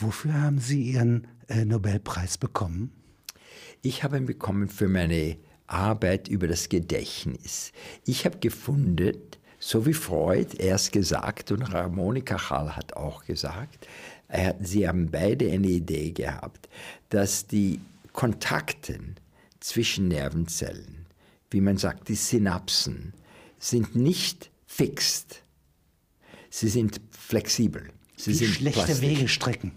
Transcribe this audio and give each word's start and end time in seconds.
Wofür 0.00 0.32
haben 0.40 0.60
Sie 0.60 0.92
Ihren 0.92 1.26
äh, 1.48 1.64
Nobelpreis 1.64 2.38
bekommen? 2.38 2.92
Ich 3.82 4.04
habe 4.04 4.16
ihn 4.16 4.26
bekommen 4.26 4.68
für 4.68 4.88
meine 4.88 5.36
Arbeit 5.66 6.28
über 6.28 6.46
das 6.46 6.68
Gedächtnis. 6.68 7.72
Ich 8.04 8.24
habe 8.24 8.38
gefunden, 8.38 9.16
so 9.58 9.86
wie 9.86 9.94
Freud 9.94 10.56
erst 10.58 10.92
gesagt 10.92 11.50
und 11.50 11.62
Ramon 11.62 12.24
Cajal 12.24 12.76
hat 12.76 12.96
auch 12.96 13.24
gesagt, 13.24 13.88
sie 14.60 14.86
haben 14.86 15.10
beide 15.10 15.50
eine 15.50 15.66
Idee 15.66 16.12
gehabt, 16.12 16.68
dass 17.08 17.46
die 17.46 17.80
Kontakten 18.12 19.16
zwischen 19.60 20.08
Nervenzellen, 20.08 21.06
wie 21.50 21.60
man 21.60 21.76
sagt, 21.76 22.08
die 22.08 22.14
Synapsen, 22.14 23.14
sind 23.58 23.96
nicht 23.96 24.50
fixt. 24.66 25.42
Sie 26.50 26.68
sind 26.68 27.00
flexibel. 27.10 27.90
Sie 28.16 28.30
wie 28.30 28.34
sind 28.34 28.54
schlechte 28.54 28.84
plastisch. 28.84 29.00
Wegestrecken. 29.00 29.72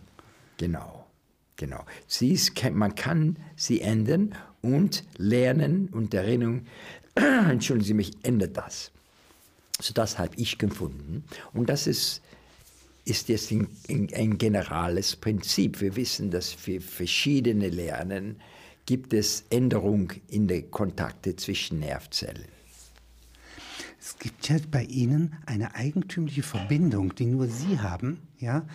Genau, 0.62 1.08
genau. 1.56 1.84
Sie 2.06 2.34
ist, 2.34 2.54
man 2.72 2.94
kann 2.94 3.36
sie 3.56 3.82
ändern 3.82 4.36
und 4.62 5.04
Lernen 5.18 5.88
und 5.88 6.14
Erinnerung, 6.14 6.68
entschuldigen 7.16 7.88
Sie 7.88 7.94
mich, 7.96 8.12
ändert 8.22 8.58
das. 8.58 8.92
So 9.80 9.92
das 9.92 10.20
habe 10.20 10.36
ich 10.36 10.60
gefunden. 10.60 11.24
Und 11.52 11.68
das 11.68 11.88
ist, 11.88 12.22
ist 13.06 13.28
jetzt 13.30 13.50
ein, 13.50 13.70
ein 13.90 14.38
generales 14.38 15.16
Prinzip. 15.16 15.82
Wir 15.82 15.96
wissen, 15.96 16.30
dass 16.30 16.52
für 16.52 16.80
verschiedene 16.80 17.70
Lernen 17.70 18.40
gibt 18.86 19.14
es 19.14 19.46
Änderung 19.50 20.14
in 20.30 20.48
den 20.48 20.70
Kontakte 20.70 21.36
zwischen 21.38 21.80
Nervzellen. 21.80 22.46
Es 24.00 24.18
gibt 24.20 24.48
ja 24.50 24.58
bei 24.70 24.84
Ihnen 24.84 25.36
eine 25.48 25.74
eigentümliche 25.74 26.44
Verbindung, 26.44 27.16
die 27.16 27.26
nur 27.26 27.48
Sie 27.48 27.80
haben, 27.80 28.20
ja, 28.40 28.68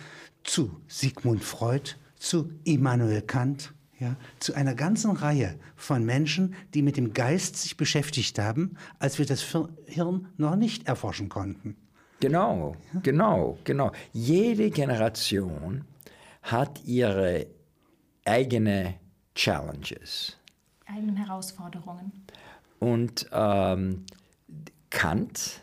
zu 0.47 0.81
Sigmund 0.87 1.43
Freud, 1.43 1.91
zu 2.15 2.49
Immanuel 2.63 3.21
Kant, 3.21 3.73
ja, 3.99 4.15
zu 4.39 4.53
einer 4.53 4.75
ganzen 4.75 5.11
Reihe 5.11 5.59
von 5.75 6.03
Menschen, 6.05 6.55
die 6.73 6.81
mit 6.81 6.97
dem 6.97 7.13
Geist 7.13 7.57
sich 7.57 7.77
beschäftigt 7.77 8.39
haben, 8.39 8.77
als 8.99 9.19
wir 9.19 9.25
das 9.25 9.43
Hirn 9.85 10.27
noch 10.37 10.55
nicht 10.55 10.87
erforschen 10.87 11.29
konnten. 11.29 11.75
Genau, 12.19 12.75
ja? 12.93 12.99
genau, 13.01 13.57
genau. 13.63 13.91
Jede 14.13 14.71
Generation 14.71 15.83
hat 16.41 16.83
ihre 16.85 17.47
eigene 18.25 18.95
Challenges. 19.35 20.37
Eigenen 20.85 21.17
Herausforderungen. 21.17 22.11
Und 22.79 23.27
ähm, 23.31 24.05
Kant 24.89 25.61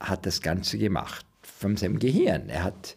hat 0.00 0.26
das 0.26 0.42
Ganze 0.42 0.78
gemacht 0.78 1.24
von 1.42 1.76
seinem 1.76 1.98
Gehirn. 1.98 2.48
Er 2.48 2.64
hat 2.64 2.96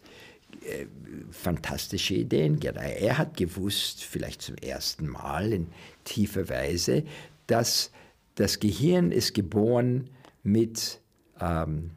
äh, 0.62 0.86
fantastische 1.30 2.14
Ideen. 2.14 2.60
Er 2.62 3.18
hat 3.18 3.36
gewusst, 3.36 4.04
vielleicht 4.04 4.42
zum 4.42 4.56
ersten 4.56 5.08
Mal 5.08 5.52
in 5.52 5.66
tiefer 6.04 6.48
Weise, 6.48 7.04
dass 7.46 7.90
das 8.34 8.60
Gehirn 8.60 9.12
ist 9.12 9.34
geboren 9.34 10.10
mit 10.42 11.00
ähm, 11.40 11.90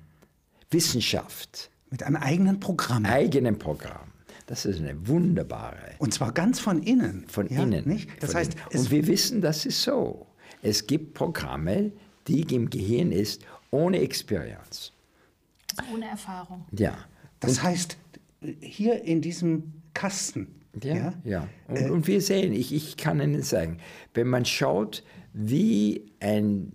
Wissenschaft. 0.70 1.70
Mit 1.90 2.04
einem 2.04 2.18
eigenen 2.18 2.60
Programm. 2.60 3.06
Eigenen 3.06 3.58
Programm. 3.58 4.12
Das 4.46 4.66
ist 4.66 4.80
eine 4.80 5.08
wunderbare. 5.08 5.96
Und 6.00 6.14
zwar 6.14 6.32
ganz 6.32 6.60
von 6.60 6.82
innen. 6.82 7.26
Von 7.28 7.50
ja, 7.50 7.64
innen. 7.64 7.88
Nicht? 7.88 8.10
Das 8.22 8.32
von 8.32 8.40
heißt, 8.40 8.54
innen. 8.54 8.80
und 8.80 8.92
wir 8.92 9.08
wissen, 9.08 9.42
das 9.42 9.66
ist 9.66 9.82
so. 9.84 10.28
Es 10.62 10.88
gibt 10.88 11.14
Programme, 11.14 11.92
die 12.28 12.42
im 12.54 12.70
Gehirn 12.70 13.12
ist, 13.12 13.42
ohne 13.72 14.00
Experience. 14.00 14.94
Also 15.76 15.94
ohne 15.94 16.08
Erfahrung. 16.08 16.66
Ja. 16.72 16.98
Das 17.40 17.52
und 17.52 17.64
heißt, 17.64 17.98
hier 18.60 19.04
in 19.04 19.22
diesem 19.22 19.74
Kasten. 19.94 20.48
Ja, 20.84 20.96
ja. 20.96 21.14
ja. 21.24 21.50
Und, 21.68 21.78
äh, 21.78 21.90
und, 21.90 22.08
wir 22.08 22.22
sehen, 22.22 22.54
ich, 22.54 22.74
ich 22.74 22.98
kann 22.98 23.20
Ihnen 23.20 23.42
sagen, 23.42 23.80
wenn 24.14 24.28
man 24.28 24.46
schaut, 24.46 25.04
wie 25.34 26.12
ein, 26.20 26.72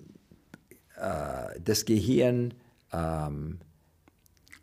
äh, 0.97 1.61
das 1.63 1.85
Gehirn 1.85 2.55
ähm, 2.93 3.59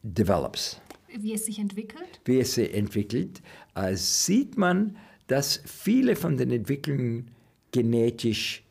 develops, 0.03 0.81
wie 1.17 1.33
es 1.33 1.45
sich 1.45 1.59
entwickelt, 1.59 2.21
wie 2.25 2.39
es 2.39 2.53
sich 2.55 2.73
entwickelt, 2.73 3.41
äh, 3.75 3.95
sieht 3.95 4.57
man, 4.57 4.97
dass 5.27 5.61
viele 5.65 6.15
von 6.15 6.37
den 6.37 6.51
Entwicklungen 6.51 7.31
genetisch 7.71 8.63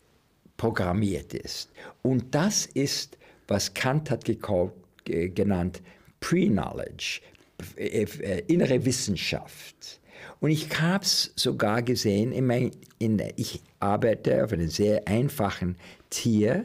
programmiert 0.56 1.34
ist. 1.34 1.70
Und 2.02 2.34
das 2.34 2.66
ist, 2.66 3.16
was 3.46 3.72
Kant 3.74 4.10
hat 4.10 4.24
gekauft, 4.24 4.74
genannt 5.04 5.82
Pre-Knowledge, 6.20 7.20
innere 8.46 8.84
Wissenschaft. 8.84 10.00
Und 10.40 10.50
ich 10.50 10.80
habe 10.80 11.04
es 11.04 11.32
sogar 11.36 11.82
gesehen, 11.82 12.32
in 12.32 12.46
mein, 12.46 12.70
in, 12.98 13.20
ich 13.36 13.60
arbeite 13.80 14.44
auf 14.44 14.52
einem 14.52 14.68
sehr 14.68 15.06
einfachen 15.08 15.76
Tier, 16.10 16.64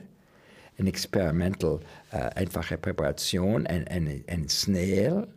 ein 0.77 0.87
Experimental, 0.87 1.79
äh, 2.11 2.17
einfache 2.17 2.77
Präparation, 2.77 3.67
ein, 3.67 3.87
ein, 3.87 4.23
ein 4.27 4.49
Snail, 4.49 5.27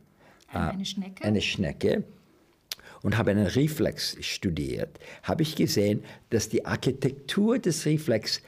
eine, 0.49 0.85
Schnecke. 0.85 1.25
eine 1.25 1.41
Schnecke 1.41 2.05
und 3.03 3.17
habe 3.17 3.31
einen 3.31 3.47
Reflex 3.47 4.17
studiert, 4.21 4.99
habe 5.23 5.43
ich 5.43 5.57
gesehen, 5.57 6.03
dass 6.31 6.49
die 6.49 6.65
Architektur 6.65 7.59
des 7.59 7.85
Reflex 7.87 8.43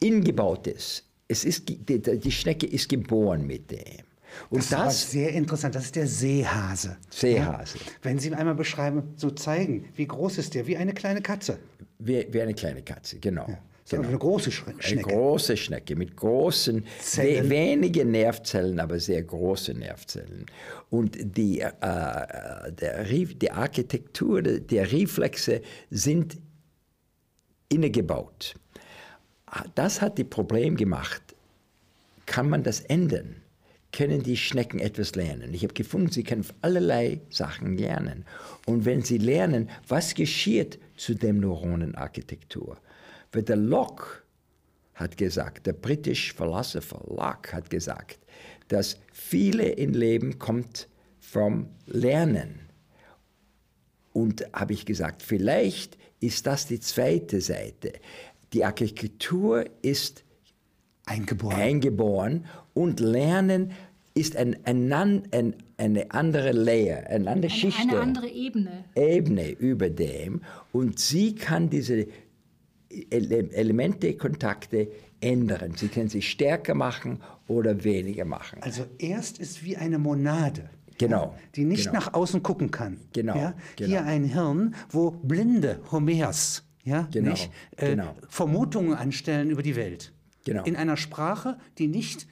ingebaut 0.00 0.66
ist. 0.66 1.04
Es 1.28 1.44
ist 1.44 1.68
die, 1.68 1.76
die 1.76 2.32
Schnecke 2.32 2.66
ist 2.66 2.88
geboren 2.88 3.46
mit 3.46 3.70
dem. 3.70 4.09
Und 4.48 4.60
das, 4.60 4.68
das 4.70 4.94
ist 4.96 5.10
sehr 5.10 5.30
interessant. 5.32 5.74
Das 5.74 5.84
ist 5.84 5.96
der 5.96 6.06
Seehase. 6.06 6.96
Seehase. 7.10 7.78
Ja? 7.78 7.84
Wenn 8.02 8.18
Sie 8.18 8.32
einmal 8.34 8.54
beschreiben, 8.54 9.14
so 9.16 9.30
zeigen, 9.30 9.88
wie 9.96 10.06
groß 10.06 10.38
ist 10.38 10.54
der? 10.54 10.66
Wie 10.66 10.76
eine 10.76 10.92
kleine 10.92 11.20
Katze. 11.20 11.58
Wie, 11.98 12.26
wie 12.30 12.40
eine 12.40 12.54
kleine 12.54 12.82
Katze, 12.82 13.18
genau. 13.18 13.46
Ja. 13.48 13.58
Genau. 13.90 14.06
Eine 14.06 14.18
große 14.18 14.52
Schnecke. 14.52 14.86
Eine 14.86 15.02
große 15.02 15.56
Schnecke 15.56 15.96
mit 15.96 16.16
großen, 16.16 16.84
we 17.16 17.50
wenige 17.50 18.04
Nervzellen, 18.04 18.78
aber 18.78 19.00
sehr 19.00 19.22
große 19.22 19.74
Nervzellen. 19.74 20.46
Und 20.90 21.16
die, 21.18 21.60
äh, 21.60 21.72
der, 21.80 23.04
die 23.04 23.50
Architektur 23.50 24.42
der 24.42 24.92
Reflexe 24.92 25.60
sind 25.90 26.38
innegebaut. 27.68 28.54
Das 29.74 30.00
hat 30.00 30.18
die 30.18 30.24
Problem 30.24 30.76
gemacht. 30.76 31.22
Kann 32.26 32.48
man 32.48 32.62
das 32.62 32.82
ändern? 32.82 33.39
Können 33.92 34.22
die 34.22 34.36
Schnecken 34.36 34.78
etwas 34.78 35.14
lernen. 35.14 35.52
Ich 35.52 35.62
habe 35.62 35.74
gefunden, 35.74 36.10
sie 36.10 36.22
können 36.22 36.46
allerlei 36.60 37.20
Sachen 37.30 37.76
lernen. 37.76 38.24
Und 38.66 38.84
wenn 38.84 39.02
sie 39.02 39.18
lernen, 39.18 39.68
was 39.88 40.14
geschieht 40.14 40.78
zu 40.96 41.14
dem 41.14 41.40
Neuronenarchitektur? 41.40 42.78
Weil 43.32 43.42
der 43.42 43.56
Locke 43.56 44.22
hat 44.94 45.16
gesagt, 45.16 45.66
der 45.66 45.72
britische 45.72 46.34
Philosopher 46.34 47.02
Locke 47.08 47.52
hat 47.52 47.70
gesagt, 47.70 48.18
dass 48.68 48.98
viele 49.12 49.70
im 49.70 49.92
Leben 49.94 50.38
kommt 50.38 50.88
vom 51.18 51.68
Lernen. 51.86 52.68
Und 54.12 54.46
habe 54.52 54.72
ich 54.72 54.86
gesagt, 54.86 55.22
vielleicht 55.22 55.96
ist 56.20 56.46
das 56.46 56.66
die 56.66 56.80
zweite 56.80 57.40
Seite. 57.40 57.92
Die 58.52 58.64
Architektur 58.64 59.64
ist 59.82 60.24
eingeboren. 61.10 61.56
eingeboren 61.56 62.44
und 62.74 63.00
Lernen 63.00 63.72
ist 64.14 64.36
ein, 64.36 64.56
ein, 64.64 64.92
ein, 64.92 65.54
eine 65.76 66.10
andere 66.10 66.52
Layer, 66.52 67.06
eine 67.06 67.30
andere 67.30 67.32
eine, 67.32 67.50
Schicht. 67.50 67.80
Eine 67.80 68.00
andere 68.00 68.28
Ebene. 68.28 68.84
Ebene 68.94 69.50
über 69.50 69.88
dem. 69.88 70.42
Und 70.72 70.98
sie 70.98 71.34
kann 71.34 71.70
diese 71.70 72.06
Elemente, 73.10 74.14
Kontakte 74.14 74.88
ändern. 75.20 75.74
Sie 75.76 75.88
können 75.88 76.08
sie 76.08 76.22
stärker 76.22 76.74
machen 76.74 77.20
oder 77.46 77.84
weniger 77.84 78.24
machen. 78.24 78.58
Also 78.62 78.86
erst 78.98 79.38
ist 79.38 79.64
wie 79.64 79.76
eine 79.76 79.98
Monade. 79.98 80.70
Genau. 80.98 81.22
Ja, 81.22 81.34
die 81.54 81.64
nicht 81.64 81.86
genau. 81.86 81.94
nach 81.94 82.14
außen 82.14 82.42
gucken 82.42 82.70
kann. 82.70 82.98
Genau, 83.12 83.36
ja? 83.36 83.54
genau. 83.76 83.88
Hier 83.88 84.04
ein 84.04 84.24
Hirn, 84.24 84.74
wo 84.90 85.10
blinde 85.10 85.80
Homers 85.90 86.64
ja, 86.84 87.08
Genau, 87.10 87.30
nicht, 87.30 87.50
äh, 87.76 87.90
genau. 87.90 88.14
Vermutungen 88.28 88.94
anstellen 88.94 89.50
über 89.50 89.62
die 89.62 89.76
Welt. 89.76 90.12
Genau. 90.44 90.64
In 90.64 90.76
einer 90.76 90.96
Sprache, 90.96 91.58
die 91.78 91.88
nicht 91.88 92.26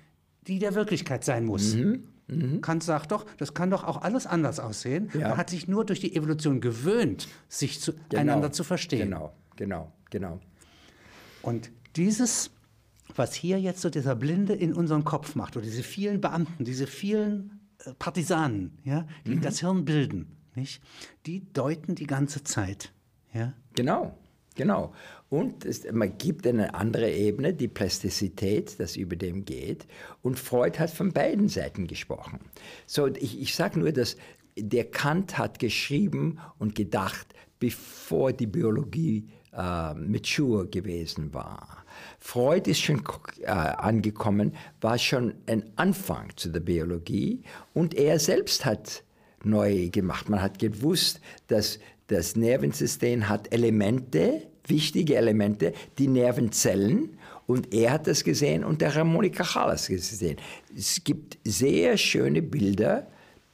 die 0.47 0.59
der 0.59 0.75
Wirklichkeit 0.75 1.25
sein 1.25 1.45
muss. 1.45 1.75
Mhm. 1.75 2.05
Mhm. 2.27 2.61
Kant 2.61 2.83
sagt 2.83 3.13
doch, 3.13 3.27
das 3.39 3.55
kann 3.55 3.71
doch 3.71 3.85
auch 3.85 4.01
alles 4.03 4.27
anders 4.27 4.61
aussehen. 4.61 5.11
Ja. 5.15 5.29
Man 5.29 5.37
hat 5.39 5.51
sich 5.51 5.69
nur 5.69 5.85
durch 5.85 6.01
die 6.01 6.15
Evolution 6.15 6.61
gewöhnt, 6.61 7.29
sich 7.49 7.81
zu, 7.81 7.93
Genau. 8.09 8.21
einander 8.21 8.53
zu 8.53 8.65
verstehen. 8.65 9.09
Genau, 9.11 9.33
genau, 9.57 9.93
genau. 10.11 10.41
Und 11.43 11.71
dieses, 11.97 12.51
was 13.15 13.35
hier 13.35 13.61
jetzt 13.61 13.81
so 13.81 13.91
dieser 13.91 14.15
Blinde 14.17 14.55
in 14.55 14.75
unseren 14.75 15.05
Kopf 15.05 15.35
macht, 15.35 15.57
oder 15.57 15.65
diese 15.65 15.83
vielen 15.83 16.21
Beamten, 16.21 16.65
diese 16.65 16.87
vielen 16.87 17.61
äh, 17.85 17.93
Partisanen, 17.99 18.79
ja, 18.85 19.07
die 19.27 19.37
Mhm. 19.37 19.41
das 19.43 19.61
Hirn 19.61 19.85
bilden, 19.85 20.37
nicht, 20.55 20.83
die 21.27 21.51
deuten 21.53 21.95
die 21.95 22.07
ganze 22.07 22.43
Zeit. 22.45 22.93
Ja? 23.33 23.53
Genau, 23.75 24.17
genau. 24.59 24.93
Und 25.31 25.65
es, 25.65 25.91
man 25.91 26.19
gibt 26.19 26.47
eine 26.47 26.75
andere 26.75 27.11
Ebene, 27.11 27.55
die 27.55 27.69
Plastizität, 27.69 28.79
das 28.79 28.97
über 28.97 29.17
dem 29.17 29.47
geht. 29.47 29.87
Und 30.21 30.39
Freud 30.39 30.79
hat 30.79 30.91
von 30.91 31.13
beiden 31.13 31.49
Seiten 31.49 31.87
gesprochen. 31.87 32.41
So, 32.87 33.07
ich, 33.07 33.41
ich 33.41 33.55
sage 33.55 33.79
nur, 33.79 33.93
dass 33.93 34.17
der 34.57 34.85
Kant 34.85 35.39
hat 35.39 35.59
geschrieben 35.59 36.39
und 36.59 36.75
gedacht, 36.75 37.27
bevor 37.59 38.33
die 38.33 38.47
Biologie 38.47 39.29
äh, 39.53 39.95
mature 39.95 40.67
gewesen 40.67 41.33
war. 41.33 41.85
Freud 42.19 42.71
ist 42.71 42.81
schon 42.81 43.03
äh, 43.41 43.47
angekommen, 43.47 44.55
war 44.81 44.99
schon 44.99 45.35
ein 45.47 45.65
Anfang 45.77 46.31
zu 46.37 46.51
der 46.51 46.61
Biologie 46.61 47.43
und 47.75 47.95
er 47.95 48.19
selbst 48.19 48.65
hat 48.65 49.03
neu 49.45 49.89
gemacht. 49.91 50.29
Man 50.29 50.43
hat 50.43 50.59
gewusst, 50.59 51.21
dass 51.47 51.79
das 52.09 52.37
Nervensystem 52.37 53.29
hat 53.29 53.53
Elemente, 53.53 54.43
wichtige 54.67 55.17
Elemente, 55.17 55.73
die 55.99 56.09
Nervenzellen. 56.09 57.19
Und 57.47 57.73
er 57.73 57.93
hat 57.93 58.07
das 58.07 58.25
gesehen 58.25 58.65
und 58.65 58.81
der 58.83 58.97
Ramon 58.97 59.25
y 59.25 59.33
Cajal 59.33 59.71
hat 59.71 59.77
es 59.77 59.89
gesehen. 59.89 60.37
Es 60.77 61.03
gibt 61.03 61.39
sehr 61.45 61.97
schöne 61.97 62.43
Bilder, 62.43 63.07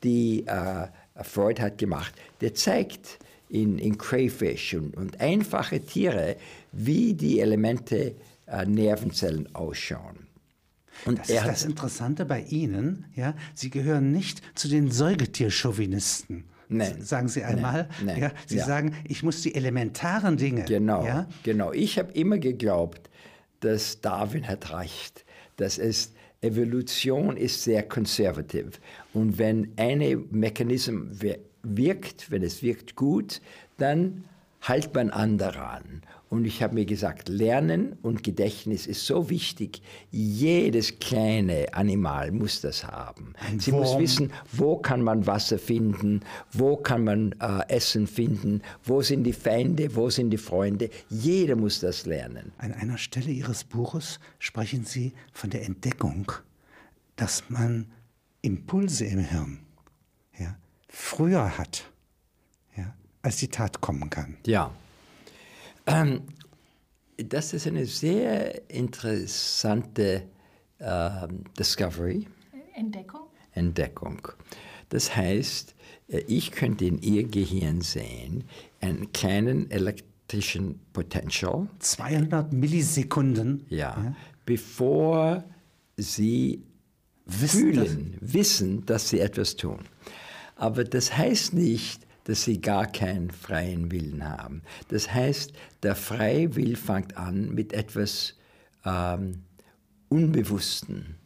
die 0.03 0.45
äh, 0.47 0.89
Freud 1.23 1.61
hat 1.61 1.79
gemacht. 1.79 2.12
Der 2.41 2.55
zeigt 2.55 3.19
in, 3.49 3.79
in 3.79 3.99
Crayfish 3.99 4.75
und, 4.75 4.97
und 4.97 5.21
einfache 5.21 5.81
Tiere, 5.81 6.37
wie 6.73 7.15
die 7.15 7.41
Elemente 7.41 8.15
äh, 8.47 8.67
Nervenzellen 8.67 9.55
ausschauen. 9.55 10.27
Und 11.06 11.19
das 11.19 11.29
ist 11.29 11.45
das 11.45 11.65
Interessante 11.65 12.25
bei 12.25 12.43
Ihnen, 12.43 13.06
ja, 13.17 13.35
Sie 13.55 13.71
gehören 13.71 14.12
nicht 14.12 14.43
zu 14.55 14.69
den 14.69 14.91
Säugetierchauvinisten. 14.91 16.45
Nein. 16.76 17.00
Sagen 17.00 17.29
Sie 17.29 17.44
einmal. 17.44 17.88
Nein, 17.99 18.06
nein, 18.06 18.23
ja, 18.23 18.31
Sie 18.47 18.56
ja. 18.56 18.65
sagen, 18.65 18.94
ich 19.05 19.23
muss 19.23 19.43
die 19.43 19.55
elementaren 19.55 20.37
Dinge. 20.37 20.65
Genau, 20.65 21.05
Ja, 21.05 21.26
genau. 21.43 21.73
Ich 21.73 21.99
habe 21.99 22.12
immer 22.12 22.38
geglaubt, 22.38 23.11
dass 23.61 24.00
Darwin 24.00 24.47
hat 24.47 24.73
recht, 24.76 25.25
dass 25.56 25.79
es 25.79 26.12
Evolution 26.41 27.37
ist 27.37 27.62
sehr 27.62 27.82
konservativ 27.82 28.79
und 29.15 29.38
wenn 29.38 29.73
ein 29.76 30.25
Mechanismus 30.31 31.21
wirkt, 31.62 32.31
wenn 32.31 32.43
es 32.43 32.62
wirkt 32.62 32.97
gut, 32.97 33.41
dann 33.79 34.25
hält 34.61 34.94
man 34.94 35.11
an 35.11 35.38
daran. 35.38 36.03
Und 36.35 36.47
ich 36.47 36.65
habe 36.65 36.75
mir 36.75 36.85
gesagt, 36.85 37.29
Lernen 37.29 37.97
und 38.03 38.25
Gedächtnis 38.25 38.89
ist 38.89 39.07
so 39.07 39.31
wichtig. 39.31 39.81
Jedes 40.11 40.99
kleine 40.99 41.73
Animal 41.73 42.33
muss 42.33 42.61
das 42.61 42.85
haben. 42.85 43.35
Sie 43.59 43.71
muss 43.71 43.91
Wurm. 43.91 44.03
wissen, 44.03 44.33
wo 44.51 44.79
kann 44.79 45.01
man 45.03 45.29
Wasser 45.29 45.61
finden, 45.61 46.23
wo 46.51 46.77
kann 46.77 47.05
man 47.05 47.37
äh, 47.41 47.61
Essen 47.69 48.09
finden, 48.09 48.63
wo 48.83 49.01
sind 49.01 49.23
die 49.23 49.33
Feinde, 49.33 49.95
wo 49.95 50.11
sind 50.11 50.31
die 50.31 50.37
Freunde. 50.37 50.91
Jeder 51.09 51.55
muss 51.55 51.79
das 51.79 52.05
lernen. 52.05 52.51
An 52.59 52.73
einer 52.73 52.99
Stelle 52.99 53.31
Ihres 53.31 53.63
Buches 53.63 54.19
sprechen 54.41 54.85
Sie 54.85 55.13
von 55.33 55.51
der 55.51 55.65
Entdeckung, 55.65 56.33
dass 57.15 57.45
man 57.49 57.87
Impulse 58.43 59.05
im 59.05 59.21
Hirn 59.21 59.61
ja, 60.37 60.57
früher 60.89 61.57
hat, 61.57 61.85
ja, 62.77 62.93
als 63.23 63.37
die 63.37 63.47
Tat 63.47 63.81
kommen 63.81 64.11
kann. 64.11 64.37
Ja. 64.47 64.73
Ähm, 65.87 66.23
das 67.17 67.53
ist 67.53 67.67
eine 67.67 67.87
sehr 67.87 68.69
interessante 68.71 70.23
ähm, 70.81 71.45
Discovery, 71.59 72.27
Entdeckung? 72.75 73.21
Entdeckung. 73.53 74.29
Das 74.89 75.15
heißt, 75.15 75.75
äh, 76.09 76.19
ich 76.27 76.51
könnte 76.51 76.87
in 76.87 77.01
Ihr 77.01 77.25
Gehirn 77.25 77.81
sehen 77.81 78.45
einen 78.81 79.13
kleinen 79.13 79.71
elektrischen 79.71 80.81
Potential, 80.93 81.69
200 81.79 82.53
Millisekunden. 82.53 83.65
ja, 83.69 84.15
bevor 84.45 85.45
Sie 85.97 86.63
Wissen 87.27 87.61
fühlen, 87.61 88.19
wissen, 88.21 88.85
dass 88.87 89.09
Sie 89.09 89.21
etwas 89.21 89.57
tun. 89.57 89.79
Aber 90.57 90.85
das 90.85 91.17
heißt 91.17 91.55
nicht, 91.55 92.04
dass 92.25 92.44
Sie 92.44 92.61
gar 92.61 92.87
keinen 92.87 93.31
freien 93.31 93.91
Willen 93.91 94.29
haben. 94.29 94.62
Das 94.88 95.12
heißt, 95.12 95.53
der 95.82 95.94
freie 95.94 96.56
Will 96.56 96.76
fängt 96.76 97.17
an 97.17 97.55
mit 97.55 97.73
etwas 97.73 98.35
ähm, 98.85 99.44
Unbewussten. 100.09 101.17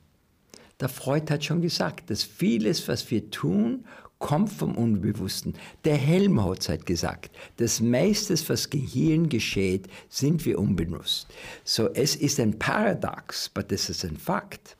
Der 0.80 0.88
Freud 0.88 1.32
hat 1.32 1.44
schon 1.44 1.60
gesagt, 1.60 2.10
dass 2.10 2.22
vieles, 2.22 2.86
was 2.86 3.10
wir 3.10 3.30
tun, 3.30 3.84
kommt 4.18 4.50
vom 4.50 4.76
Unbewussten. 4.76 5.54
Der 5.84 5.96
Helmholtz 5.96 6.68
hat 6.68 6.86
gesagt, 6.86 7.30
das 7.56 7.80
meiste, 7.80 8.34
was 8.48 8.70
Gehirn 8.70 9.28
geschieht, 9.28 9.88
sind 10.08 10.44
wir 10.44 10.58
unbewusst. 10.58 11.28
So, 11.64 11.88
es 11.94 12.16
ist 12.16 12.40
ein 12.40 12.58
Paradox, 12.58 13.50
aber 13.54 13.62
das 13.62 13.88
ist 13.88 14.04
ein 14.04 14.16
Fakt, 14.16 14.76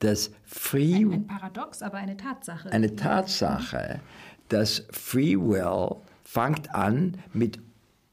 dass 0.00 0.30
Free 0.44 0.96
Ein, 0.96 1.12
ein 1.12 1.26
Paradox, 1.26 1.82
aber 1.82 1.98
eine 1.98 2.16
Tatsache. 2.16 2.70
eine 2.72 2.96
Tatsache, 2.96 4.00
dass 4.50 4.84
Free 4.90 5.36
Will 5.36 5.96
fängt 6.22 6.74
an 6.74 7.18
mit 7.32 7.58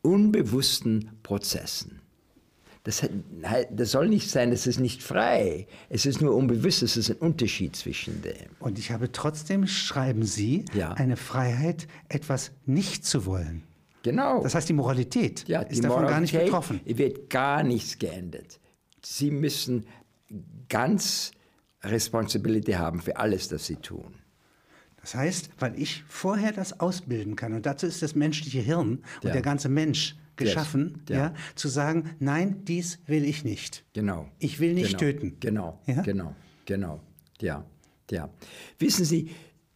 unbewussten 0.02 1.12
Prozessen. 1.24 2.00
Das, 2.84 3.06
das 3.70 3.92
soll 3.92 4.08
nicht 4.08 4.30
sein, 4.30 4.54
es 4.54 4.66
ist 4.66 4.80
nicht 4.80 5.04
frei. 5.04 5.68
Es 5.90 6.06
ist 6.06 6.22
nur 6.22 6.34
unbewusst, 6.34 6.84
es 6.84 6.96
ist 6.96 7.10
ein 7.10 7.18
Unterschied 7.18 7.76
zwischen 7.76 8.22
dem. 8.22 8.48
Und 8.60 8.80
ich 8.80 8.92
habe 8.92 9.12
trotzdem, 9.12 9.68
schreiben 9.68 10.24
Sie, 10.24 10.64
Ja. 10.74 10.94
eine 10.94 11.18
Freiheit, 11.18 11.88
etwas 12.08 12.52
nicht 12.66 13.06
zu 13.06 13.26
wollen. 13.26 13.64
Genau. 14.04 14.42
Das 14.42 14.56
heißt, 14.56 14.70
die 14.70 14.74
Moralität 14.74 15.46
ja, 15.50 15.62
ist 15.64 15.84
davon 15.84 16.04
gar 16.08 16.22
nicht 16.22 16.32
Moralität 16.32 16.46
betroffen. 16.46 16.80
wird 16.86 17.30
gar 17.30 17.62
nichts 17.64 18.00
geändert. 18.00 18.58
Sie 19.04 19.32
müssen 19.32 19.86
ganz 20.70 21.32
Responsibility 21.84 22.72
haben 22.74 23.02
für 23.02 23.18
alles, 23.18 23.50
das 23.50 23.66
sie 23.66 23.76
tun. 23.76 24.14
Das 25.08 25.16
heißt, 25.16 25.52
weil 25.60 25.80
ich 25.80 26.04
vorher 26.10 26.52
das 26.52 26.82
ausbilden 26.82 27.38
kann, 27.38 27.54
und 27.54 27.66
dazu 27.66 27.86
ist 27.88 28.02
das 28.02 28.14
menschliche 28.14 28.60
Hirn 28.60 28.90
und 29.22 29.24
Ja. 29.24 29.32
der 29.32 29.42
ganze 29.42 29.70
Mensch 29.70 30.18
geschaffen, 30.36 31.02
Ja. 31.08 31.16
ja. 31.16 31.34
zu 31.56 31.70
sagen, 31.70 32.10
nein, 32.20 32.66
dies 32.66 33.00
will 33.06 33.24
ich 33.24 33.46
nicht. 33.46 33.86
Genau. 33.94 34.30
Ich 34.38 34.60
will 34.60 34.74
nicht 34.74 34.98
genau. 34.98 35.00
töten. 35.00 35.38
Genau, 35.40 35.82
Ja? 35.86 36.02
genau, 36.02 36.36
genau. 36.66 37.00
Ja, 37.40 37.66
ja. 38.12 38.30
Wissen 38.80 39.06
Sie, 39.06 39.30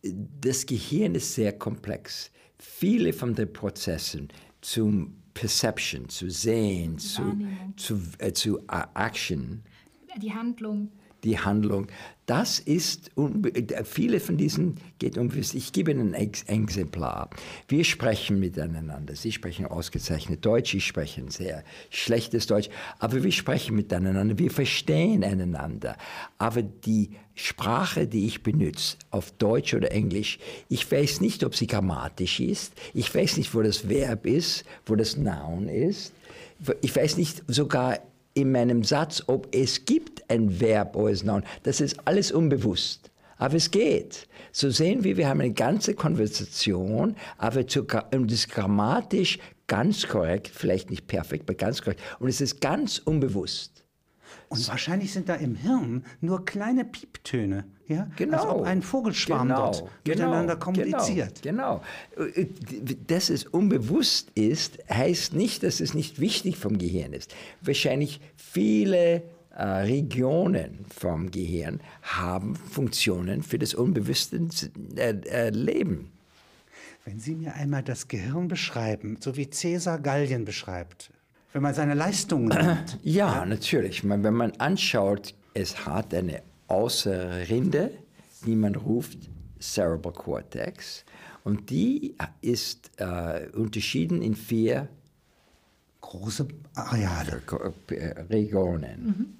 das 0.04 0.66
Gehirn 0.66 1.16
ist 1.16 1.34
sehr 1.34 1.54
komplex. 1.58 2.30
Viele 2.60 3.14
von 3.14 3.34
den 3.34 3.54
Prozessen 3.54 4.28
zum 4.60 5.16
Perception, 5.34 6.10
zu 6.10 6.30
sehen, 6.30 6.98
zu, 6.98 7.38
zu, 7.78 8.02
äh, 8.18 8.34
zu 8.34 8.60
Action, 8.96 9.64
Die 10.22 10.34
Handlung. 10.34 10.92
Die 11.24 11.40
Handlung, 11.40 11.88
das 12.26 12.60
ist, 12.60 13.12
äh, 13.18 13.84
viele 13.84 14.20
von 14.20 14.38
diesen 14.38 14.76
geht 15.00 15.18
unbewusst. 15.18 15.54
Ich 15.54 15.74
gebe 15.74 15.92
Ihnen 15.92 16.14
ein 16.14 16.14
Ex 16.14 16.44
Exemplar. 16.44 17.30
Wir 17.68 17.84
sprechen 17.84 18.40
miteinander. 18.40 19.16
Sie 19.16 19.32
sprechen 19.32 19.66
ausgezeichnet 19.66 20.46
Deutsch, 20.46 20.74
ich 20.74 20.86
spreche 20.86 21.24
sehr 21.30 21.64
schlechtes 21.90 22.48
Deutsch, 22.48 22.70
aber 23.00 23.24
wir 23.24 23.32
sprechen 23.32 23.76
miteinander, 23.76 24.38
wir 24.38 24.50
verstehen 24.50 25.24
einander. 25.24 25.98
Aber 26.38 26.62
die 26.62 27.12
Sprache, 27.36 28.08
die 28.08 28.28
ich 28.28 28.44
benutze, 28.44 28.98
auf 29.10 29.32
Deutsch 29.32 29.74
oder 29.74 29.92
Englisch, 29.92 30.40
ich 30.70 30.90
weiß 30.90 31.22
nicht, 31.22 31.44
ob 31.44 31.56
sie 31.56 31.68
grammatisch 31.68 32.40
ist, 32.40 32.74
ich 32.94 33.14
weiß 33.14 33.38
nicht, 33.38 33.54
wo 33.54 33.62
das 33.62 33.90
Verb 33.90 34.26
ist, 34.26 34.64
wo 34.86 34.96
das 34.96 35.18
Noun 35.18 35.68
ist, 35.68 36.14
ich 36.82 36.96
weiß 36.96 37.18
nicht 37.18 37.44
sogar 37.48 38.00
in 38.34 38.52
meinem 38.52 38.84
Satz, 38.84 39.24
ob 39.28 39.54
es 39.54 39.86
gibt 39.86 40.30
ein 40.30 40.60
Verb 40.60 40.96
oder 40.96 41.10
ein 41.12 41.26
Noun. 41.26 41.44
Das 41.64 41.82
ist 41.82 41.98
alles 42.06 42.32
unbewusst. 42.32 43.12
Aber 43.38 43.56
es 43.56 43.72
geht. 43.72 44.28
So 44.52 44.70
sehen 44.70 45.04
wir, 45.04 45.18
wir 45.18 45.28
haben 45.28 45.42
eine 45.42 45.54
ganze 45.54 45.96
Konversation, 45.96 47.16
aber 47.38 47.66
zu, 47.66 47.88
es 48.12 48.32
ist 48.34 48.50
grammatisch 48.50 49.40
ganz 49.68 50.08
korrekt, 50.08 50.52
vielleicht 50.54 50.90
nicht 50.90 51.08
perfekt, 51.08 51.46
aber 51.46 51.56
ganz 51.56 51.82
korrekt. 51.82 52.02
Und 52.20 52.28
es 52.28 52.42
ist 52.42 52.60
ganz 52.60 53.00
unbewusst. 53.00 53.81
Und 54.52 54.68
wahrscheinlich 54.68 55.14
sind 55.14 55.30
da 55.30 55.36
im 55.36 55.56
Hirn 55.56 56.04
nur 56.20 56.44
kleine 56.44 56.84
Pieptöne, 56.84 57.64
ja? 57.88 58.10
Genau. 58.18 58.38
Als 58.38 58.46
ob 58.48 58.66
ein 58.66 58.82
Vogelschwarm 58.82 59.48
dort 59.48 59.86
miteinander 60.06 60.58
kommuniziert. 60.58 61.42
Genau, 61.42 61.82
genau. 62.18 62.32
Dass 63.08 63.30
es 63.30 63.46
unbewusst 63.46 64.30
ist, 64.36 64.80
heißt 64.90 65.34
nicht, 65.36 65.64
dass 65.64 65.80
es 65.80 65.94
nicht 65.94 66.20
wichtig 66.20 66.58
vom 66.58 66.78
Gehirn 66.78 67.14
ist. 67.14 67.34
Wahrscheinlich 67.62 68.20
viele 68.36 69.24
äh, 69.56 69.64
Regionen 69.64 70.86
vom 70.94 71.32
Gehirn 71.32 71.80
haben 72.02 72.58
Funktionen 72.58 73.44
für 73.44 73.58
das 73.58 73.74
unbewusste 73.74 74.50
äh, 74.98 75.12
äh, 75.30 75.50
Leben. 75.52 76.12
Wenn 77.06 77.20
Sie 77.20 77.36
mir 77.36 77.54
einmal 77.54 77.84
das 77.84 78.10
Gehirn 78.10 78.50
beschreiben, 78.50 79.16
so 79.22 79.38
wie 79.38 79.50
Cäsar 79.50 80.00
Gallien 80.00 80.44
beschreibt, 80.44 81.10
wenn 81.54 81.62
man 81.62 81.74
seine 81.74 81.94
Leistungen 81.94 82.48
nimmt, 82.48 82.98
Ja, 83.04 83.46
natürlich. 83.46 84.04
Man, 84.04 84.24
wenn 84.24 84.34
man 84.34 84.52
anschaut, 84.58 85.34
es 85.54 85.86
hat 85.86 86.14
eine 86.14 86.42
äußere 86.68 87.50
Rinde, 87.50 87.92
die 88.46 88.56
man 88.56 88.76
ruft 88.76 89.18
Cerebral 89.60 90.14
Cortex. 90.14 91.06
Und 91.44 91.70
die 91.70 92.16
ist 92.42 92.92
äh, 92.98 93.48
unterschieden 93.54 94.22
in 94.22 94.36
vier 94.36 94.88
große 96.02 96.48
Areale. 96.76 97.42
Äh, 97.90 98.22
Regionen. 98.30 99.38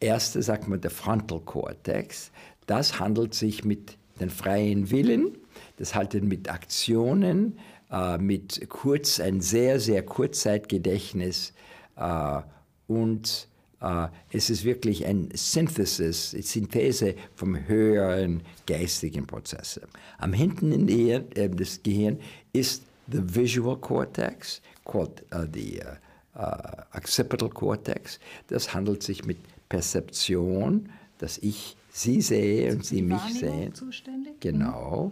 Erste 0.00 0.42
sagt 0.42 0.68
man 0.68 0.80
der 0.80 0.90
Frontal 0.90 1.40
Cortex. 1.40 2.30
Das 2.66 2.98
handelt 2.98 3.34
sich 3.34 3.64
mit 3.64 3.96
dem 4.20 4.30
freien 4.30 4.90
Willen 4.90 5.36
Das 5.76 5.94
hat 5.94 6.14
mit 6.14 6.50
Aktionen, 6.50 7.58
äh, 7.90 8.18
mit 8.18 8.68
kurz, 8.68 9.20
ein 9.20 9.40
sehr, 9.40 9.80
sehr 9.80 10.02
Kurzzeitgedächtnis 10.02 11.52
äh, 11.96 12.40
und 12.86 13.48
äh, 13.80 14.08
es 14.32 14.50
ist 14.50 14.64
wirklich 14.64 15.06
ein 15.06 15.28
Synthesis, 15.34 16.30
Synthese 16.30 17.14
vom 17.34 17.66
höheren 17.66 18.42
geistigen 18.66 19.26
Prozesse. 19.26 19.82
Am 20.18 20.32
hinten 20.32 20.72
in 20.72 20.86
der, 20.86 21.24
äh, 21.36 21.48
des 21.48 21.82
Gehirn 21.82 22.18
ist 22.52 22.82
the 23.10 23.20
visual 23.22 23.76
cortex, 23.76 24.60
called 24.84 25.22
the 25.52 25.80
uh, 25.80 26.38
uh, 26.38 26.96
occipital 26.96 27.48
cortex. 27.48 28.18
Das 28.48 28.72
handelt 28.72 29.02
sich 29.02 29.24
mit 29.24 29.38
Perzeption, 29.68 30.88
dass 31.18 31.38
ich 31.38 31.76
Sie 31.92 32.20
sehe 32.20 32.72
und 32.72 32.84
Sie 32.84 33.02
mich 33.02 33.22
sehen. 33.34 33.74
Zuständig? 33.74 34.40
Genau. 34.40 35.10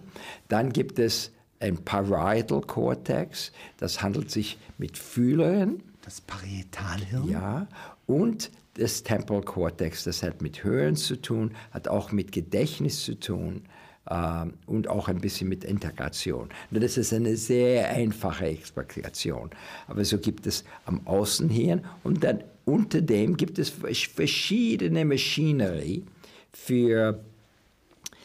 Dann 0.48 0.72
gibt 0.72 0.98
es 0.98 1.32
ein 1.60 1.76
Parietal 1.78 2.60
Cortex, 2.60 3.52
das 3.78 4.02
handelt 4.02 4.30
sich 4.30 4.58
mit 4.78 4.96
Fühlern. 4.96 5.82
Das 6.02 6.20
Parietalhirn? 6.20 7.28
Ja. 7.28 7.66
Und 8.06 8.50
das 8.74 9.02
Temporal 9.02 9.42
Cortex, 9.42 10.04
das 10.04 10.22
hat 10.22 10.40
mit 10.40 10.62
Hören 10.62 10.96
zu 10.96 11.16
tun, 11.16 11.52
hat 11.72 11.88
auch 11.88 12.12
mit 12.12 12.32
Gedächtnis 12.32 13.02
zu 13.04 13.18
tun 13.18 13.62
äh, 14.08 14.46
und 14.66 14.88
auch 14.88 15.08
ein 15.08 15.20
bisschen 15.20 15.48
mit 15.48 15.64
Integration. 15.64 16.48
Das 16.70 16.96
ist 16.96 17.12
eine 17.12 17.36
sehr 17.36 17.90
einfache 17.90 18.46
Explikation. 18.46 19.50
Aber 19.88 20.04
so 20.04 20.18
gibt 20.18 20.46
es 20.46 20.64
am 20.86 21.06
Außenhirn 21.06 21.84
und 22.04 22.24
dann 22.24 22.44
unter 22.64 23.00
dem 23.00 23.36
gibt 23.36 23.58
es 23.58 23.70
verschiedene 23.70 25.04
Machinerie 25.04 26.04
für 26.52 27.24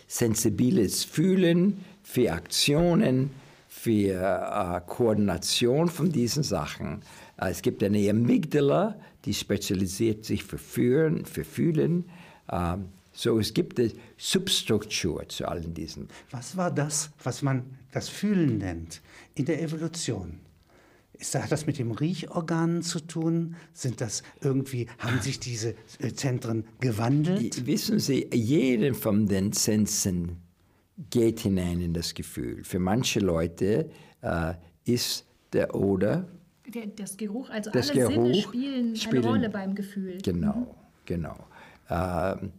sensibiles 0.08 1.04
Fühlen, 1.04 1.84
für 2.04 2.32
Aktionen, 2.32 3.32
für 3.68 4.14
äh, 4.14 4.82
Koordination 4.86 5.90
von 5.90 6.12
diesen 6.12 6.44
Sachen. 6.44 7.02
Äh, 7.38 7.50
es 7.50 7.62
gibt 7.62 7.84
eine 7.84 8.10
Amygdala, 8.10 9.00
die 9.26 9.34
spezialisiert 9.34 10.26
sich 10.26 10.44
für 10.44 10.58
Fühlen. 10.58 11.26
Für 11.26 11.44
Fühlen. 11.44 12.06
Ähm, 12.52 12.90
so, 13.12 13.40
es 13.40 13.54
gibt 13.54 13.80
eine 13.80 13.92
Substruktur 14.18 15.28
zu 15.30 15.48
allen 15.48 15.74
diesen. 15.74 16.08
Was 16.32 16.58
war 16.58 16.72
das, 16.72 17.12
was 17.24 17.42
man 17.42 17.64
das 17.92 18.10
Fühlen 18.10 18.58
nennt 18.58 19.02
in 19.36 19.46
der 19.46 19.62
Evolution? 19.62 20.40
Ist, 21.14 21.36
hat 21.36 21.52
das 21.52 21.68
mit 21.68 21.78
dem 21.78 21.92
Riechorganen 21.92 22.82
zu 22.82 23.00
tun? 23.00 23.56
Sind 23.72 24.02
das 24.02 24.24
irgendwie, 24.42 24.88
haben 24.98 25.22
sich 25.22 25.40
diese 25.40 25.76
äh, 26.00 26.12
Zentren 26.14 26.66
gewandelt? 26.80 27.66
Wissen 27.66 28.00
Sie, 28.00 28.30
jeden 28.34 28.96
von 28.96 29.28
den 29.28 29.54
Sensen 29.54 30.43
geht 31.10 31.42
hinein 31.42 31.82
in 31.82 31.94
das 31.94 32.14
Gefühl. 32.14 32.64
Für 32.64 32.80
manche 32.80 33.20
Leute 33.20 33.90
äh, 34.22 34.54
ist 34.86 35.26
der 35.52 35.76
Oder. 35.76 36.28
Der, 36.68 36.88
das 36.88 37.18
Geruch, 37.18 37.50
also 37.50 37.72
das 37.72 37.92
alle 37.92 38.02
Geruch 38.02 38.14
Sinne 38.14 38.36
spielen, 38.36 38.96
spielen, 38.96 39.24
eine 39.24 39.28
Rolle 39.28 39.50
beim 39.50 39.76
Gefühl. 39.76 40.20
Genau, 40.22 40.56
mhm. 40.56 40.68
genau. 41.06 41.38
Ähm, 41.90 42.52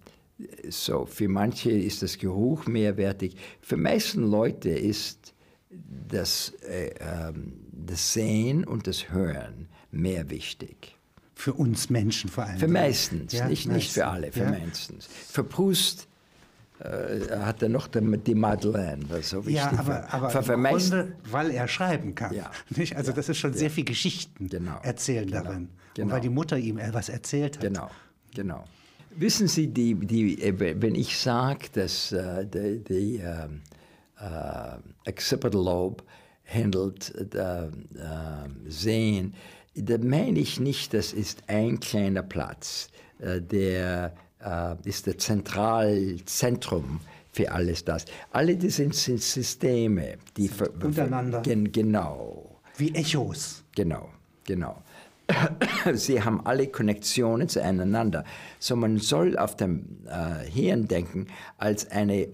so, 0.69 1.07
für 1.07 1.29
manche 1.29 1.71
ist 1.71 2.03
das 2.03 2.19
Geruch 2.19 2.67
mehrwertig. 2.67 3.37
Für 3.61 3.77
meisten 3.77 4.25
Leute 4.25 4.71
ist 4.71 5.35
das, 5.71 6.53
äh, 6.69 6.95
ähm, 7.01 7.55
das 7.73 8.13
Sehen 8.13 8.65
und 8.65 8.87
das 8.87 9.11
Hören 9.11 9.69
mehr 9.91 10.31
wichtig. 10.31 10.97
Für 11.35 11.53
uns 11.53 11.91
Menschen 11.91 12.31
vor 12.31 12.45
allem. 12.45 12.59
Für 12.59 12.69
meistens, 12.69 13.33
ja, 13.33 13.49
nicht, 13.49 13.67
meistens. 13.67 13.75
nicht 13.75 13.93
für 13.93 14.07
alle, 14.07 14.33
für 14.33 14.41
ja. 14.41 14.51
meistens. 14.51 15.07
Für 15.07 15.45
Proust 15.45 16.09
äh, 16.85 17.39
hat 17.39 17.63
er 17.63 17.71
noch 17.71 17.89
die 17.89 18.35
Madeleine, 18.35 19.03
was 19.09 19.31
so 19.31 19.39
wichtig 19.47 19.57
ja, 19.57 19.73
aber, 19.79 20.13
aber 20.13 20.29
für 20.29 20.53
im 20.53 20.65
Grunde, 20.65 21.13
weil 21.31 21.51
er 21.51 21.67
schreiben 21.67 22.15
kann. 22.15 22.35
Ja. 22.35 22.51
Nicht? 22.77 22.95
Also 22.95 23.11
ja. 23.11 23.17
das 23.17 23.31
ist 23.31 23.39
schon 23.39 23.55
sehr 23.55 23.71
viel 23.71 23.85
Geschichten 23.85 24.49
genau. 24.49 24.79
erzählen 24.83 25.27
genau. 25.27 25.43
darin. 25.43 25.69
Genau. 25.95 26.07
Und 26.07 26.13
weil 26.13 26.21
die 26.21 26.29
Mutter 26.29 26.59
ihm 26.59 26.77
etwas 26.77 27.09
erzählt 27.09 27.57
hat. 27.57 27.63
Genau, 27.63 27.91
genau. 28.35 28.65
Wissen 29.17 29.49
Sie, 29.49 29.69
die, 29.69 29.95
die, 29.95 30.37
wenn 30.59 30.95
ich 30.95 31.19
sage, 31.19 31.69
dass 31.73 32.13
äh, 32.13 32.45
die, 32.47 32.85
die 32.85 33.17
äh, 33.17 33.49
äh, 34.21 35.09
Occipital 35.09 35.65
Lobe 35.65 36.05
handelt 36.45 37.15
äh, 37.35 37.67
äh, 37.67 37.71
Sehen, 38.67 39.35
da 39.75 39.97
meine 39.99 40.39
ich 40.39 40.61
nicht, 40.61 40.93
das 40.93 41.15
ist 41.15 41.45
ein 41.47 41.81
kleiner 41.81 42.23
Platz, 42.23 42.89
äh, 43.21 43.41
der 43.41 44.15
äh, 44.45 44.77
ist 44.85 45.07
das 45.07 45.17
Zentralzentrum 45.19 47.01
für 47.33 47.51
alles 47.51 47.85
das. 47.85 48.05
Alle 48.31 48.57
diese 48.57 48.91
sind 48.93 49.23
Systeme, 49.23 50.19
die 50.37 50.51
untereinander. 50.83 51.41
Gen, 51.43 51.73
genau. 51.73 52.61
Wie 52.77 52.95
Echos. 52.95 53.65
Genau, 53.75 54.09
genau. 54.45 54.83
Sie 55.95 56.23
haben 56.23 56.45
alle 56.47 56.69
Konnektionen 56.69 57.49
zueinander. 57.49 58.25
So 58.59 58.77
man 58.77 58.99
soll 58.99 59.37
auf 59.37 59.57
dem 59.57 59.85
äh, 60.07 60.49
Hirn 60.49 60.87
denken 60.87 61.27
als 61.59 61.91
eine 61.91 62.29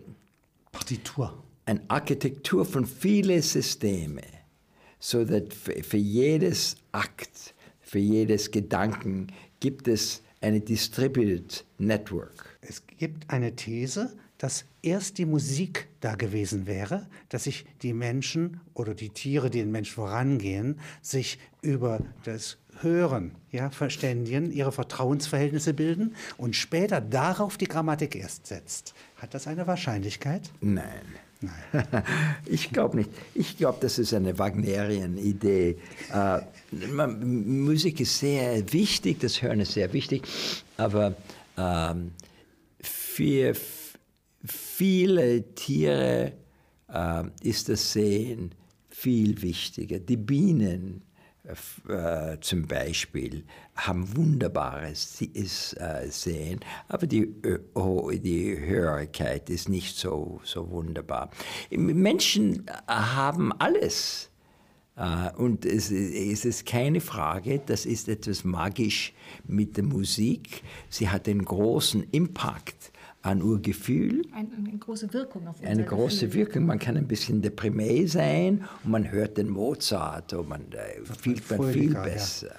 Partitur. 0.73 1.43
Eine 1.67 1.83
Architektur 1.89 2.65
von 2.65 2.85
vielen 2.85 3.43
Systemen, 3.43 4.25
so 4.99 5.25
dass 5.25 5.55
für, 5.55 5.83
für 5.85 5.97
jedes 5.97 6.77
Akt, 6.91 7.55
für 7.81 7.99
jedes 7.99 8.51
Gedanken 8.51 9.29
gibt 9.61 9.87
es 9.87 10.23
eine 10.41 10.61
Distributed 10.61 11.65
Network. 11.79 12.59
Es 12.61 12.83
gibt 12.87 13.31
eine 13.31 13.57
These, 13.57 14.17
dass 14.39 14.65
erst 14.81 15.19
die 15.19 15.27
Musik 15.27 15.89
da 16.01 16.15
gewesen 16.15 16.67
wäre, 16.67 17.07
dass 17.29 17.45
sich 17.45 17.67
die 17.83 17.93
Menschen 17.93 18.61
oder 18.73 18.95
die 18.95 19.11
Tiere, 19.11 19.51
die 19.51 19.59
den 19.59 19.71
Menschen 19.71 19.95
vorangehen, 19.95 20.81
sich 21.03 21.39
über 21.61 22.01
das 22.25 22.57
Hören 22.81 23.35
ja, 23.51 23.69
verständigen, 23.69 24.51
ihre 24.51 24.73
Vertrauensverhältnisse 24.73 25.75
bilden 25.75 26.15
und 26.39 26.57
später 26.57 27.03
darauf 27.03 27.59
die 27.59 27.67
Grammatik 27.67 28.17
erst 28.17 28.47
setzt. 28.47 28.95
Hat 29.17 29.35
das 29.35 29.47
eine 29.47 29.67
Wahrscheinlichkeit? 29.67 30.51
Nein. 30.63 31.05
Nein. 31.41 31.53
ich 32.47 32.71
glaube 32.71 32.99
nicht. 32.99 33.11
Ich 33.35 33.57
glaube, 33.57 33.79
das 33.81 33.99
ist 33.99 34.13
eine 34.13 34.39
Wagnerian-Idee. 34.39 35.77
Äh, 36.13 36.41
Musik 37.15 38.01
ist 38.01 38.19
sehr 38.19 38.73
wichtig, 38.73 39.21
das 39.21 39.41
Hören 39.41 39.61
ist 39.61 39.73
sehr 39.73 39.93
wichtig, 39.93 40.23
aber 40.77 41.15
ähm, 41.57 42.13
für 42.81 43.55
viele 44.45 45.55
Tiere 45.55 46.33
äh, 46.93 47.25
ist 47.43 47.69
das 47.69 47.93
Sehen 47.93 48.55
viel 48.89 49.41
wichtiger. 49.41 49.99
Die 49.99 50.17
Bienen 50.17 51.03
äh, 51.89 52.37
zum 52.41 52.67
Beispiel 52.67 53.45
haben 53.75 54.15
wunderbares 54.17 55.23
äh, 55.23 56.09
Sehen, 56.11 56.61
aber 56.89 57.07
die, 57.07 57.33
die 58.23 58.59
Hörigkeit 58.59 59.49
ist 59.49 59.69
nicht 59.69 59.97
so, 59.97 60.41
so 60.45 60.71
wunderbar. 60.71 61.31
Menschen 61.71 62.67
haben 62.87 63.53
alles. 63.59 64.31
Uh, 64.99 65.31
und 65.37 65.65
es, 65.65 65.91
ist 65.91 66.67
keine 66.67 67.01
Frage, 67.01 67.63
das 67.65 67.87
ist 67.87 68.07
etwas 68.11 68.45
magisch 68.45 69.15
mit 69.47 69.79
der 69.79 69.85
Musik. 69.85 70.63
Sie 70.91 71.09
hat 71.09 71.27
einen 71.27 71.45
großen 71.45 72.07
Impact 72.11 72.90
an 73.23 73.43
Urgefühl. 73.43 74.23
Eine, 74.33 74.49
eine 74.57 74.79
große 74.79 75.13
Wirkung 75.13 75.47
auf 75.47 75.63
Eine 75.63 75.85
große 75.85 76.27
Gefühl. 76.27 76.47
Wirkung. 76.47 76.67
Man 76.67 76.79
kann 76.79 76.97
ein 76.97 77.07
bisschen 77.07 77.43
deprimé 77.43 78.09
sein 78.09 78.65
und 78.85 78.91
man 78.91 79.11
hört 79.11 79.37
den 79.37 79.51
Mozart 79.51 80.33
und 80.33 80.49
man 80.49 80.73
äh, 80.73 81.05
fühlt 81.05 81.49
man 81.51 81.73
viel 81.73 81.95
besser. 81.95 82.55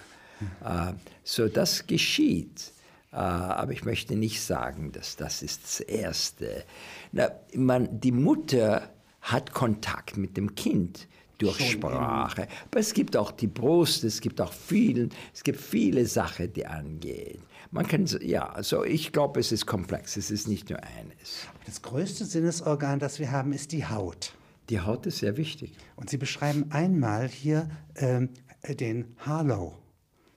Ja. 0.63 0.89
Uh, 0.89 0.93
so 1.23 1.47
das 1.47 1.85
geschieht. 1.85 2.73
Uh, 3.11 3.17
aber 3.17 3.73
ich 3.73 3.83
möchte 3.83 4.15
nicht 4.15 4.41
sagen, 4.41 4.91
dass 4.91 5.15
das 5.15 5.43
ist 5.43 5.63
das 5.63 5.79
Erste. 5.81 6.63
Na, 7.11 7.29
man, 7.55 7.99
die 7.99 8.11
Mutter 8.11 8.89
hat 9.21 9.53
Kontakt 9.53 10.17
mit 10.17 10.37
dem 10.37 10.55
Kind 10.55 11.07
durch 11.37 11.57
Schon 11.57 11.67
Sprache. 11.67 12.47
Aber 12.69 12.79
es 12.79 12.93
gibt 12.93 13.17
auch 13.17 13.31
die 13.31 13.47
Brust, 13.47 14.03
es 14.03 14.21
gibt 14.21 14.39
auch 14.41 14.53
viele, 14.53 15.09
es 15.33 15.43
gibt 15.43 15.59
viele 15.59 16.05
Sachen, 16.05 16.51
die 16.53 16.65
angehen. 16.65 17.41
Man 17.71 17.87
kann, 17.87 18.05
ja, 18.21 18.49
also 18.49 18.83
ich 18.83 19.13
glaube, 19.13 19.39
es 19.39 19.51
ist 19.53 19.65
komplex, 19.65 20.17
es 20.17 20.29
ist 20.29 20.47
nicht 20.47 20.69
nur 20.69 20.79
eines. 20.83 21.47
Das 21.65 21.81
größte 21.81 22.25
Sinnesorgan, 22.25 22.99
das 22.99 23.17
wir 23.17 23.31
haben, 23.31 23.53
ist 23.53 23.71
die 23.71 23.85
Haut. 23.85 24.33
Die 24.69 24.81
Haut 24.81 25.05
ist 25.05 25.19
sehr 25.19 25.37
wichtig. 25.37 25.77
Und 25.95 26.09
Sie 26.09 26.17
beschreiben 26.17 26.65
einmal 26.71 27.29
hier 27.29 27.69
ähm, 27.95 28.29
den 28.67 29.15
Harlow, 29.19 29.77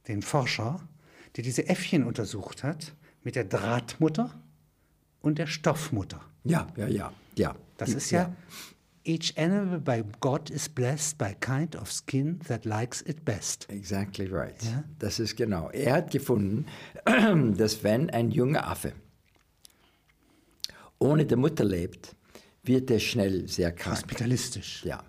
den 0.07 0.23
Forscher, 0.23 0.81
der 1.37 1.43
diese 1.43 1.69
Äffchen 1.69 2.05
untersucht 2.05 2.63
hat 2.63 2.95
mit 3.25 3.35
der 3.35 3.45
Drahtmutter 3.45 4.31
und 5.21 5.39
der 5.39 5.49
Stoffmutter. 5.49 6.21
Ja, 6.45 6.69
ja, 6.77 6.87
ja, 6.87 7.13
ja. 7.37 7.57
Das 7.77 7.91
ist 7.91 8.13
ja, 8.13 8.23
ja 8.23 8.37
Each 9.07 9.37
animal 9.37 9.81
by 9.81 10.03
God 10.21 10.49
is 10.51 10.67
blessed 10.69 11.19
by 11.19 11.35
kind 11.41 11.77
of 11.77 11.93
skin 11.93 12.39
that 12.49 12.65
likes 12.65 13.03
it 13.03 13.25
best. 13.25 13.67
Exactly 13.71 14.27
right. 14.27 14.63
Ja? 14.63 14.83
Das 14.99 15.19
ist 15.21 15.37
genau. 15.37 15.69
Er 15.71 15.93
hat 15.95 16.11
gefunden, 16.11 16.65
dass 17.57 17.83
wenn 17.85 18.09
ein 18.11 18.31
junger 18.31 18.67
Affe 18.67 18.93
ohne 20.99 21.27
die 21.27 21.37
Mutter 21.37 21.65
lebt, 21.65 22.15
wird 22.63 22.91
er 22.91 22.99
schnell 22.99 23.47
sehr 23.49 23.73
krank. 23.73 23.97
Hospitalistisch. 23.99 24.85
Ja. 24.85 25.03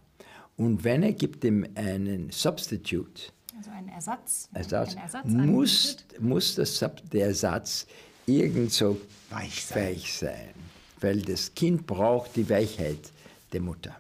Und 0.58 0.84
wenn 0.84 1.04
er 1.04 1.14
gibt 1.14 1.44
ihm 1.46 1.66
einen 1.76 2.30
Substitute, 2.32 3.32
Also 3.58 3.72
ein 3.72 3.88
Ersatz. 3.88 4.50
Ersatz, 4.54 4.96
Ein 4.96 5.02
Ersatz 5.04 5.26
muss, 5.30 5.98
muss 6.20 6.56
das, 6.56 6.78
Sub- 6.78 7.10
der 7.12 7.28
Ersatz 7.28 7.88
irgend 8.26 8.72
so 8.74 9.00
Weich 9.30 9.64
sein. 9.66 9.86
weich 9.86 10.14
sein. 10.18 10.54
Weil 11.00 11.22
das 11.22 11.54
Kind 11.54 11.86
braucht 11.88 12.36
die 12.36 12.50
Weichheit 12.50 13.12
der 13.56 13.62
Mutter. 13.62 13.96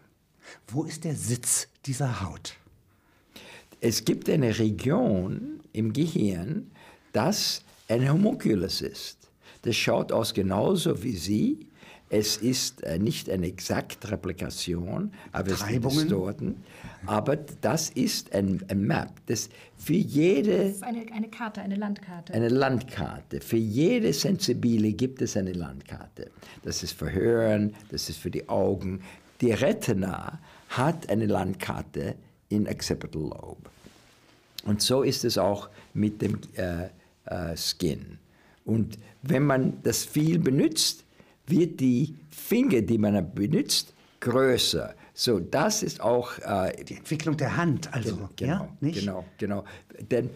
Wo 0.68 0.84
ist 0.84 1.06
der 1.06 1.16
Sitz 1.16 1.68
dieser 1.86 2.22
Haut? 2.22 2.56
Es 3.82 4.06
gibt 4.06 4.30
eine 4.30 4.60
Region 4.60 5.62
im 5.74 5.94
Gehirn, 5.94 6.70
das 7.14 7.64
ein 7.88 8.08
Homunculus 8.10 8.82
ist. 8.82 9.18
Das 9.64 9.76
schaut 9.76 10.12
aus 10.12 10.34
genauso 10.34 11.02
wie 11.04 11.16
Sie. 11.16 11.68
Es 12.10 12.38
ist 12.38 12.84
äh, 12.84 13.00
nicht 13.00 13.30
eine 13.30 13.48
exakte 13.48 14.12
Replikation, 14.12 15.12
aber 15.32 15.48
es 15.48 15.54
ist 15.54 15.62
Treibungen? 15.62 15.98
distorten. 16.00 16.64
Aber 17.08 17.36
das 17.36 17.90
ist 17.90 18.34
ein, 18.34 18.64
ein 18.68 18.82
Map, 18.82 19.10
das 19.26 19.50
für 19.78 19.94
jede 19.94 20.58
Das 20.66 20.72
ist 20.76 20.84
eine, 20.84 21.06
eine 21.12 21.30
Karte, 21.30 21.62
eine 21.62 21.76
Landkarte. 21.76 22.34
eine 22.34 22.50
Landkarte. 22.50 23.42
Für 23.42 23.58
jede 23.58 24.14
Sensibile 24.14 24.92
gibt 24.94 25.22
es 25.22 25.36
eine 25.36 25.54
Landkarte. 25.54 26.30
Das 26.64 26.84
ist 26.84 26.94
für 26.94 27.12
Hören, 27.12 27.74
das 27.90 28.10
ist 28.10 28.20
für 28.20 28.32
die 28.32 28.48
Augen. 28.50 29.02
Die 29.42 29.52
Retina 29.52 30.40
hat 30.70 31.10
eine 31.10 31.26
Landkarte 31.26 32.16
in 32.50 32.68
Occipital 32.68 33.22
Lobe. 33.22 33.70
Und 34.66 34.82
so 34.82 35.04
ist 35.04 35.26
es 35.26 35.38
auch 35.38 35.70
mit 35.94 36.22
dem 36.22 36.40
äh, 36.56 36.86
äh, 37.26 37.56
Skin. 37.56 38.18
Und 38.66 38.98
wenn 39.22 39.46
man 39.46 39.82
das 39.84 40.06
viel 40.06 40.40
benutzt, 40.40 41.04
wird 41.48 41.80
die 41.80 42.16
Finger, 42.30 42.82
die 42.82 42.98
man 42.98 43.34
benutzt, 43.34 43.94
größer. 44.20 44.96
So, 45.14 45.40
das 45.40 45.84
ist 45.84 46.02
auch 46.02 46.38
äh, 46.40 46.84
Die 46.84 46.96
Entwicklung 46.96 47.38
der 47.38 47.56
Hand, 47.56 47.94
also. 47.94 48.30
Genau, 48.36 48.54
ja? 48.54 48.78
Nicht? 48.82 49.00
genau, 49.00 49.26
genau. 49.38 49.64
Denn 50.00 50.32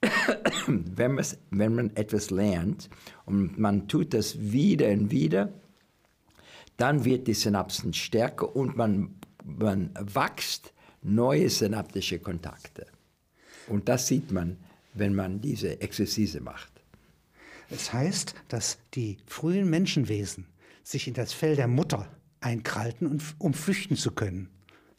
wenn, 0.66 1.20
wenn 1.50 1.74
man 1.74 1.94
etwas 1.96 2.30
lernt 2.30 2.88
und 3.24 3.58
man 3.58 3.88
tut 3.88 4.14
das 4.14 4.38
wieder 4.38 4.88
und 4.88 5.10
wieder, 5.10 5.52
dann 6.76 7.04
wird 7.04 7.26
die 7.26 7.34
Synapsen 7.34 7.92
stärker 7.92 8.54
und 8.54 8.76
man, 8.76 9.14
man 9.44 9.90
wächst 9.98 10.72
neue 11.02 11.48
synaptische 11.50 12.18
Kontakte. 12.18 12.86
Und 13.68 13.88
das 13.88 14.06
sieht 14.06 14.30
man, 14.32 14.56
wenn 14.94 15.14
man 15.14 15.40
diese 15.40 15.80
Exerzise 15.80 16.40
macht. 16.40 16.72
Es 17.70 17.92
heißt, 17.92 18.34
dass 18.48 18.78
die 18.94 19.18
frühen 19.26 19.68
Menschenwesen 19.68 20.46
sich 20.82 21.08
in 21.08 21.14
das 21.14 21.32
Fell 21.32 21.56
der 21.56 21.66
Mutter 21.68 22.08
einkrallten, 22.40 23.08
und, 23.08 23.22
um 23.38 23.54
flüchten 23.54 23.96
zu 23.96 24.12
können. 24.12 24.48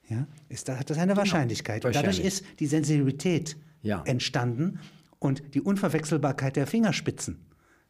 Ja? 0.09 0.27
Ist 0.49 0.67
da, 0.67 0.77
hat 0.77 0.89
das 0.89 0.97
eine 0.97 1.15
Wahrscheinlichkeit. 1.15 1.85
Und 1.85 1.95
dadurch 1.95 2.17
Wahrscheinlich. 2.17 2.41
ist 2.41 2.59
die 2.59 2.67
Sensibilität 2.67 3.57
Ja. 3.83 4.01
entstanden 4.05 4.79
und 5.19 5.43
die 5.53 5.61
Unverwechselbarkeit 5.61 6.55
der 6.57 6.67
Fingerspitzen, 6.67 7.39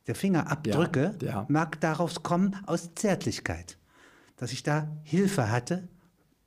der 0.07 0.15
Fingerabdrücke, 0.15 1.15
Ja, 1.21 1.27
ja. 1.27 1.45
mag 1.49 1.79
daraus 1.81 2.23
kommen 2.23 2.55
aus 2.65 2.89
Zärtlichkeit. 2.95 3.77
Dass 4.37 4.51
ich 4.51 4.63
da 4.63 4.87
Hilfe 5.03 5.49
hatte, 5.51 5.87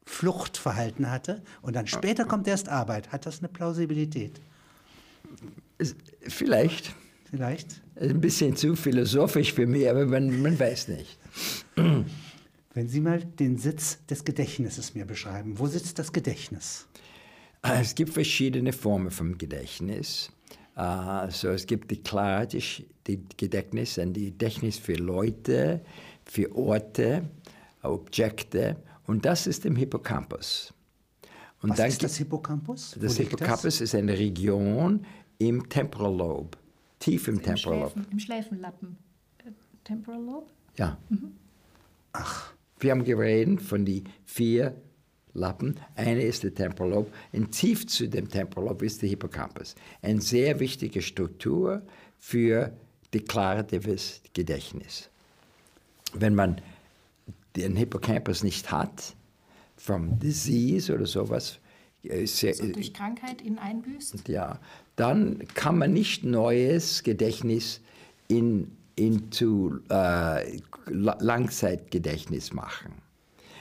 Fluchtverhalten 0.04 1.10
hatte 1.10 1.42
und 1.62 1.76
dann 1.76 1.86
später 1.86 2.24
kommt 2.24 2.48
erst 2.48 2.68
Arbeit. 2.68 3.12
Hat 3.12 3.26
das 3.26 3.38
eine 3.40 3.48
Plausibilität? 3.48 4.40
Vielleicht 6.26 6.94
Vielleicht? 7.30 7.80
ein 7.96 8.20
bisschen 8.20 8.56
zu 8.56 8.74
philosophisch 8.74 9.52
für 9.52 9.66
mich, 9.66 9.88
aber 9.88 10.04
man, 10.06 10.42
man 10.42 10.58
weiß 10.58 10.88
nicht. 10.88 11.18
Wenn 11.76 12.88
Sie 12.88 13.00
mal 13.00 13.24
den 13.24 13.56
Sitz 13.56 14.04
des 14.06 14.24
Gedächtnisses 14.24 14.94
mir 14.94 15.04
beschreiben. 15.04 15.58
Wo 15.58 15.66
sitzt 15.66 15.98
das 15.98 16.12
Gedächtnis? 16.12 16.88
Es 17.62 17.94
gibt 17.94 18.12
verschiedene 18.12 18.72
Formen 18.72 19.10
vom 19.10 19.38
Gedächtnis. 19.38 20.32
Also 20.80 21.48
es 21.50 21.66
gibt 21.66 21.90
die 21.90 22.02
Klarheit, 22.02 22.54
die 22.54 23.22
Gedächtnis, 23.36 23.98
und 23.98 24.14
die 24.14 24.30
Gedächtnis 24.30 24.78
für 24.78 24.94
Leute, 24.94 25.82
für 26.24 26.56
Orte, 26.56 27.28
Objekte. 27.82 28.76
Und 29.06 29.26
das 29.26 29.46
ist 29.46 29.66
im 29.66 29.76
Hippocampus. 29.76 30.72
Und 31.60 31.70
Was 31.70 31.76
dann 31.76 31.88
ist 31.88 32.02
das 32.02 32.16
Hippocampus? 32.16 32.96
Wo 32.96 33.02
das 33.02 33.18
Hippocampus 33.18 33.82
ist 33.82 33.94
eine 33.94 34.18
Region 34.18 35.04
im 35.36 35.68
Temporal 35.68 36.16
Lobe, 36.16 36.56
tief 36.98 37.28
im 37.28 37.34
Im, 37.34 37.42
Temporal 37.42 37.80
Lobe. 37.80 37.90
Schläfen, 37.90 38.12
Im 38.12 38.18
Schläfenlappen. 38.18 38.96
Äh, 39.44 39.50
Temporal 39.84 40.22
Lobe? 40.22 40.46
Ja. 40.78 40.96
Ach. 42.14 42.54
Wir 42.78 42.92
haben 42.92 43.04
geredet 43.04 43.60
von 43.60 43.84
die 43.84 44.04
vier 44.24 44.74
Lappen. 45.34 45.76
Eine 45.94 46.22
ist 46.22 46.42
der 46.42 46.54
Temporal 46.54 46.90
Lobe. 46.90 47.10
Und 47.32 47.52
tief 47.52 47.86
zu 47.86 48.08
dem 48.08 48.28
Temporal 48.28 48.68
Lobe 48.68 48.86
ist 48.86 49.02
der 49.02 49.08
Hippocampus. 49.08 49.74
Eine 50.02 50.20
sehr 50.20 50.58
wichtige 50.60 51.02
Struktur 51.02 51.82
für 52.18 52.72
deklaratives 53.14 54.20
Gedächtnis. 54.34 55.08
Wenn 56.14 56.34
man 56.34 56.60
den 57.56 57.76
Hippocampus 57.76 58.42
nicht 58.42 58.70
hat, 58.70 59.14
from 59.76 60.18
disease 60.18 60.92
oder 60.94 61.06
sowas, 61.06 61.58
äh, 62.02 62.26
sehr, 62.26 62.54
So 62.54 62.66
durch 62.66 62.92
Krankheit 62.92 63.42
ihn 63.42 63.58
einbüßt? 63.58 64.28
ja, 64.28 64.58
dann 64.96 65.42
kann 65.54 65.78
man 65.78 65.92
nicht 65.92 66.24
neues 66.24 67.02
Gedächtnis 67.02 67.80
in, 68.28 68.70
into 68.96 69.78
äh, 69.88 70.58
La- 70.86 71.16
Langzeitgedächtnis 71.20 72.52
machen. 72.52 72.92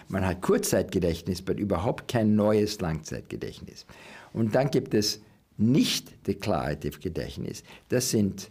Man 0.09 0.25
hat 0.25 0.41
Kurzzeitgedächtnis, 0.41 1.41
aber 1.41 1.57
überhaupt 1.57 2.07
kein 2.07 2.35
neues 2.35 2.81
Langzeitgedächtnis. 2.81 3.85
Und 4.33 4.55
dann 4.55 4.69
gibt 4.71 4.93
es 4.93 5.21
nicht 5.57 6.27
Declarative 6.27 6.99
Gedächtnis. 6.99 7.63
Das 7.89 8.09
sind 8.09 8.49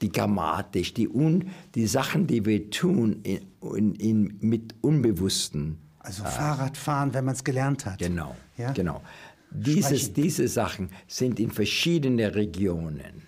die 0.00 0.10
Grammatisch, 0.10 0.94
die, 0.94 1.08
un, 1.08 1.50
die 1.74 1.86
Sachen, 1.86 2.26
die 2.26 2.44
wir 2.44 2.70
tun 2.70 3.20
in, 3.22 3.40
in, 3.74 3.94
in, 3.94 4.38
mit 4.40 4.74
Unbewussten. 4.80 5.78
Also 6.00 6.24
Fahrradfahren, 6.24 7.14
wenn 7.14 7.24
man 7.24 7.34
es 7.34 7.44
gelernt 7.44 7.84
hat. 7.86 7.98
Genau, 7.98 8.36
Ja? 8.56 8.72
genau. 8.72 9.02
Dieses, 9.50 10.02
Sprechen. 10.02 10.14
diese 10.14 10.48
Sachen 10.48 10.90
sind 11.06 11.40
in 11.40 11.50
verschiedene 11.50 12.34
Regionen 12.34 13.22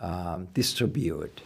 äh, 0.00 0.38
distribuiert. 0.56 1.42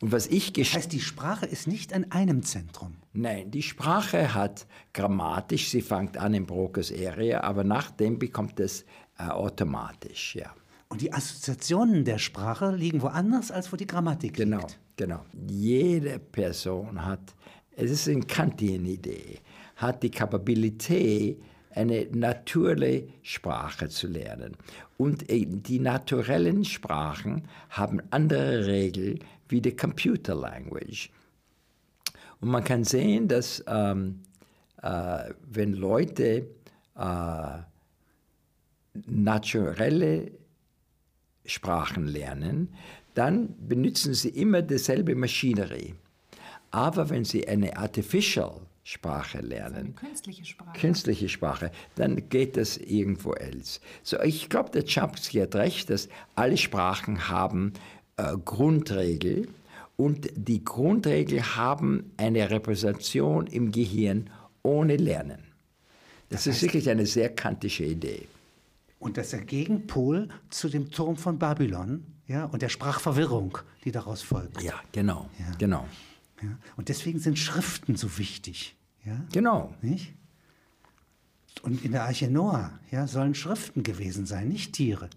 Und 0.00 0.12
was 0.12 0.26
ich 0.28 0.52
Das 0.52 0.74
heißt, 0.74 0.92
die 0.92 1.00
Sprache 1.00 1.46
ist 1.46 1.66
nicht 1.66 1.92
an 1.92 2.06
einem 2.10 2.42
Zentrum. 2.42 2.94
Nein, 3.12 3.50
die 3.50 3.62
Sprache 3.62 4.32
hat 4.34 4.66
grammatisch, 4.92 5.70
sie 5.70 5.82
fängt 5.82 6.16
an 6.16 6.34
im 6.34 6.46
Broca's 6.46 6.92
Area, 6.92 7.40
aber 7.40 7.64
nachdem 7.64 8.18
bekommt 8.18 8.60
es 8.60 8.84
äh, 9.18 9.24
automatisch, 9.24 10.36
ja. 10.36 10.54
Und 10.90 11.00
die 11.02 11.12
Assoziationen 11.12 12.04
der 12.04 12.18
Sprache 12.18 12.70
liegen 12.70 13.02
woanders, 13.02 13.50
als 13.50 13.72
wo 13.72 13.76
die 13.76 13.86
Grammatik 13.86 14.34
Genau, 14.34 14.58
liegt. 14.58 14.78
genau. 14.96 15.20
Jede 15.48 16.18
Person 16.18 17.04
hat, 17.04 17.34
es 17.76 17.90
ist 17.90 18.08
eine 18.08 18.20
Kantian-Idee, 18.20 19.40
hat 19.76 20.02
die 20.02 20.10
Kapabilität, 20.10 21.42
eine 21.74 22.06
natürliche 22.12 23.08
Sprache 23.22 23.88
zu 23.88 24.06
lernen. 24.08 24.56
Und 24.96 25.30
äh, 25.30 25.44
die 25.46 25.78
naturellen 25.78 26.64
Sprachen 26.64 27.42
haben 27.70 28.00
andere 28.10 28.66
Regeln 28.66 29.18
wie 29.48 29.60
die 29.60 29.74
Computer 29.74 30.34
Language. 30.34 31.10
Und 32.40 32.50
man 32.50 32.64
kann 32.64 32.84
sehen, 32.84 33.28
dass 33.28 33.62
ähm, 33.66 34.20
äh, 34.82 35.32
wenn 35.50 35.72
Leute 35.72 36.46
äh, 36.96 37.58
naturelle 39.06 40.30
Sprachen 41.44 42.06
lernen, 42.06 42.74
dann 43.14 43.54
benutzen 43.66 44.14
sie 44.14 44.28
immer 44.28 44.62
dieselbe 44.62 45.14
Maschinerie. 45.14 45.94
Aber 46.70 47.10
wenn 47.10 47.24
sie 47.24 47.48
eine 47.48 47.76
Artificial 47.76 48.60
Sprache 48.84 49.40
lernen, 49.40 49.94
künstliche 49.96 50.44
Sprache. 50.46 50.78
künstliche 50.78 51.28
Sprache, 51.28 51.70
dann 51.96 52.28
geht 52.30 52.56
das 52.56 52.78
irgendwo 52.78 53.34
else. 53.34 53.80
So, 54.02 54.18
ich 54.22 54.48
glaube, 54.48 54.70
der 54.70 54.82
Chomsky 54.82 55.40
hat 55.40 55.54
recht, 55.56 55.90
dass 55.90 56.08
alle 56.36 56.56
Sprachen 56.56 57.28
haben 57.28 57.74
äh, 58.18 58.36
Grundregeln 58.44 59.48
und 59.96 60.28
die 60.36 60.62
Grundregeln 60.62 61.56
haben 61.56 62.12
eine 62.16 62.50
Repräsentation 62.50 63.46
im 63.46 63.72
Gehirn 63.72 64.30
ohne 64.62 64.96
Lernen. 64.96 65.42
Das, 66.28 66.46
ist 66.46 66.60
wirklich 66.60 66.90
eine 66.90 67.06
sehr 67.06 67.34
kantische 67.34 67.84
Idee. 67.84 68.28
Und 68.98 69.16
das 69.16 69.26
ist 69.26 69.32
der 69.32 69.40
Gegenpol 69.42 70.28
zu 70.50 70.68
dem 70.68 70.90
Turm 70.90 71.16
von 71.16 71.38
Babylon 71.38 72.04
ja, 72.26 72.44
und 72.44 72.60
der 72.60 72.68
Sprachverwirrung, 72.68 73.58
die 73.84 73.92
daraus 73.92 74.20
folgt. 74.20 74.60
Ja, 74.60 74.74
genau, 74.92 75.30
Ja. 75.38 75.54
genau, 75.56 75.88
Ja. 76.42 76.58
Und 76.76 76.90
deswegen 76.90 77.18
sind 77.18 77.38
Schriften 77.38 77.96
so 77.96 78.18
wichtig. 78.18 78.76
Ja? 79.04 79.24
genau. 79.32 79.74
Nicht? 79.80 80.12
Und 81.62 81.84
in 81.84 81.92
der 81.92 82.04
Arche 82.04 82.30
Noah 82.30 82.78
ja, 82.90 83.06
sollen 83.06 83.34
Schriften 83.34 83.82
gewesen 83.82 84.26
sein, 84.26 84.48
nicht 84.48 84.74
Tiere. 84.74 85.08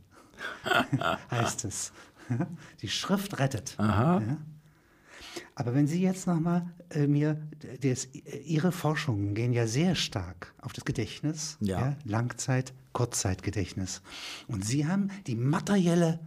heißt 1.31 1.65
es. 1.65 1.91
Die 2.81 2.89
Schrift 2.89 3.39
rettet. 3.39 3.75
Ja? 4.21 4.37
Aber 5.55 5.73
wenn 5.73 5.87
Sie 5.87 6.01
jetzt 6.01 6.27
nochmal 6.27 6.69
äh, 6.89 7.07
mir, 7.07 7.41
das, 7.81 8.05
äh, 8.05 8.37
Ihre 8.45 8.71
Forschungen 8.71 9.33
gehen 9.33 9.53
ja 9.53 9.67
sehr 9.67 9.95
stark 9.95 10.53
auf 10.61 10.73
das 10.73 10.85
Gedächtnis, 10.85 11.57
Ja. 11.59 11.95
Langzeit, 12.03 12.73
Kurzzeitgedächtnis. 12.93 14.01
Und 14.47 14.65
Sie 14.65 14.87
haben 14.87 15.09
die 15.27 15.35
materielle 15.35 16.19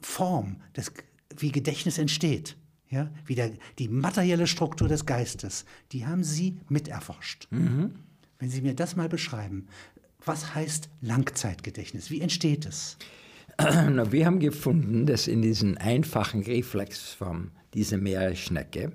Form, 0.00 0.56
des, 0.76 0.92
wie 1.36 1.52
Gedächtnis 1.52 1.98
entsteht, 1.98 2.56
ja, 2.88 3.10
wie 3.24 3.34
der, 3.34 3.52
die 3.78 3.88
materielle 3.88 4.46
Struktur 4.46 4.88
des 4.88 5.06
Geistes, 5.06 5.64
die 5.92 6.06
haben 6.06 6.24
Sie 6.24 6.58
miterforscht. 6.68 7.46
Wenn 7.50 8.50
Sie 8.50 8.62
mir 8.62 8.74
das 8.74 8.96
mal 8.96 9.08
beschreiben, 9.08 9.68
was 10.24 10.54
heißt 10.54 10.88
Langzeitgedächtnis? 11.00 12.10
Wie 12.10 12.20
entsteht 12.20 12.66
es? 12.66 12.96
Wir 14.10 14.26
haben 14.26 14.38
gefunden, 14.38 15.06
dass 15.06 15.28
in 15.28 15.42
diesen 15.42 15.78
einfachen 15.78 16.42
Reflexform 16.42 17.50
dieser 17.74 17.98
Meeresschnecke, 17.98 18.92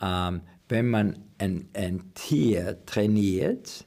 ähm, 0.00 0.40
wenn 0.68 0.88
man 0.88 1.18
ein, 1.38 1.68
ein 1.74 2.02
Tier 2.14 2.78
trainiert, 2.86 3.86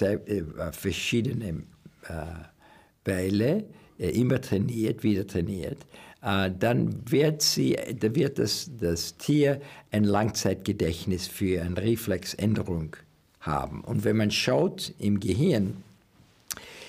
äh, 0.00 0.42
verschiedene 0.72 1.64
äh, 2.08 3.04
Weile, 3.04 3.64
äh, 3.98 4.10
immer 4.10 4.40
trainiert, 4.40 5.02
wieder 5.02 5.26
trainiert, 5.26 5.78
äh, 6.22 6.50
dann 6.58 7.10
wird, 7.10 7.42
sie, 7.42 7.76
da 7.98 8.14
wird 8.14 8.38
das, 8.38 8.70
das 8.78 9.16
Tier 9.16 9.60
ein 9.90 10.04
Langzeitgedächtnis 10.04 11.26
für 11.26 11.62
eine 11.62 11.76
Reflexänderung 11.76 12.96
haben. 13.40 13.82
Und 13.82 14.04
wenn 14.04 14.16
man 14.16 14.30
schaut 14.30 14.94
im 14.98 15.20
Gehirn, 15.20 15.82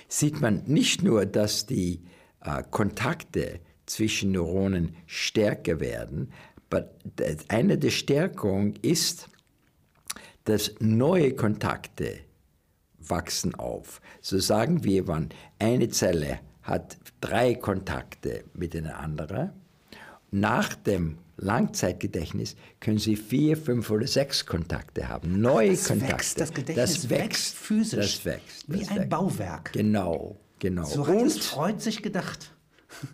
sieht 0.07 0.41
man 0.41 0.63
nicht 0.65 1.03
nur, 1.03 1.25
dass 1.25 1.65
die 1.65 1.99
äh, 2.41 2.63
Kontakte 2.69 3.59
zwischen 3.85 4.31
Neuronen 4.33 4.95
stärker 5.07 5.79
werden, 5.79 6.31
aber 6.69 6.89
eine 7.47 7.77
der 7.77 7.89
Stärkungen 7.89 8.75
ist, 8.81 9.27
dass 10.43 10.73
neue 10.79 11.33
Kontakte 11.33 12.19
wachsen 12.99 13.55
auf. 13.55 14.01
So 14.21 14.37
sagen 14.39 14.83
wir, 14.83 15.07
wenn 15.07 15.29
eine 15.57 15.89
Zelle 15.89 16.39
hat 16.61 16.97
drei 17.21 17.55
Kontakte 17.55 18.43
mit 18.53 18.75
einer 18.75 18.99
anderen, 18.99 19.51
nach 20.31 20.75
dem 20.75 21.17
Langzeitgedächtnis 21.37 22.55
können 22.79 22.99
Sie 22.99 23.15
vier, 23.15 23.57
fünf 23.57 23.89
oder 23.89 24.05
sechs 24.05 24.45
Kontakte 24.45 25.07
haben. 25.07 25.41
Neue 25.41 25.71
Das 25.71 25.87
Kontakte. 25.87 26.13
wächst, 26.13 26.39
das 26.39 26.53
Gedächtnis 26.53 27.09
wächst 27.09 27.55
physisch. 27.55 28.17
Das 28.17 28.25
wächst. 28.25 28.65
Wie 28.71 28.79
das 28.79 28.89
ein 28.89 28.97
wächst. 28.97 29.09
Bauwerk. 29.09 29.73
Genau, 29.73 30.37
genau. 30.59 30.85
So 30.85 31.07
hat 31.07 31.15
es 31.15 31.35
und, 31.35 31.43
Freud 31.43 31.79
sich 31.81 32.01
gedacht. 32.01 32.51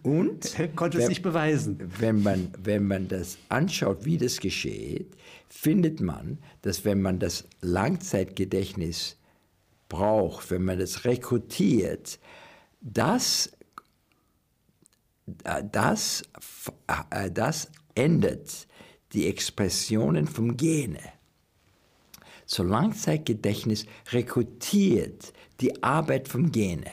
und 0.03 0.55
konnte 0.75 0.99
es 0.99 1.09
nicht 1.09 1.21
beweisen. 1.21 1.77
Wenn 1.99 2.23
man, 2.23 2.53
wenn 2.61 2.87
man 2.87 3.07
das 3.07 3.37
anschaut, 3.49 4.05
wie 4.05 4.17
das 4.17 4.39
geschieht, 4.39 5.15
findet 5.49 6.01
man, 6.01 6.39
dass 6.61 6.85
wenn 6.85 7.01
man 7.01 7.19
das 7.19 7.45
Langzeitgedächtnis 7.61 9.17
braucht, 9.89 10.51
wenn 10.51 10.63
man 10.63 10.79
das 10.79 11.05
rekrutiert, 11.05 12.19
das, 12.81 13.51
das, 15.71 16.23
das 17.33 17.71
ändert 17.95 18.67
die 19.13 19.27
Expressionen 19.27 20.27
vom 20.27 20.57
Gene. 20.57 20.99
So 22.45 22.63
Langzeitgedächtnis 22.63 23.85
rekrutiert 24.11 25.33
die 25.61 25.81
Arbeit 25.81 26.27
vom 26.27 26.51
Gene. 26.51 26.91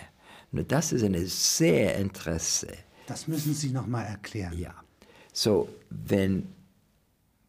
Und 0.53 0.71
das 0.71 0.93
ist 0.93 1.03
eine 1.03 1.25
sehr 1.27 1.97
Interesse. 1.97 2.69
Das 3.07 3.27
müssen 3.27 3.55
Sie 3.55 3.71
noch 3.71 3.87
mal 3.87 4.03
erklären. 4.05 4.57
Ja. 4.59 4.75
So, 5.33 5.69
wenn 5.91 6.47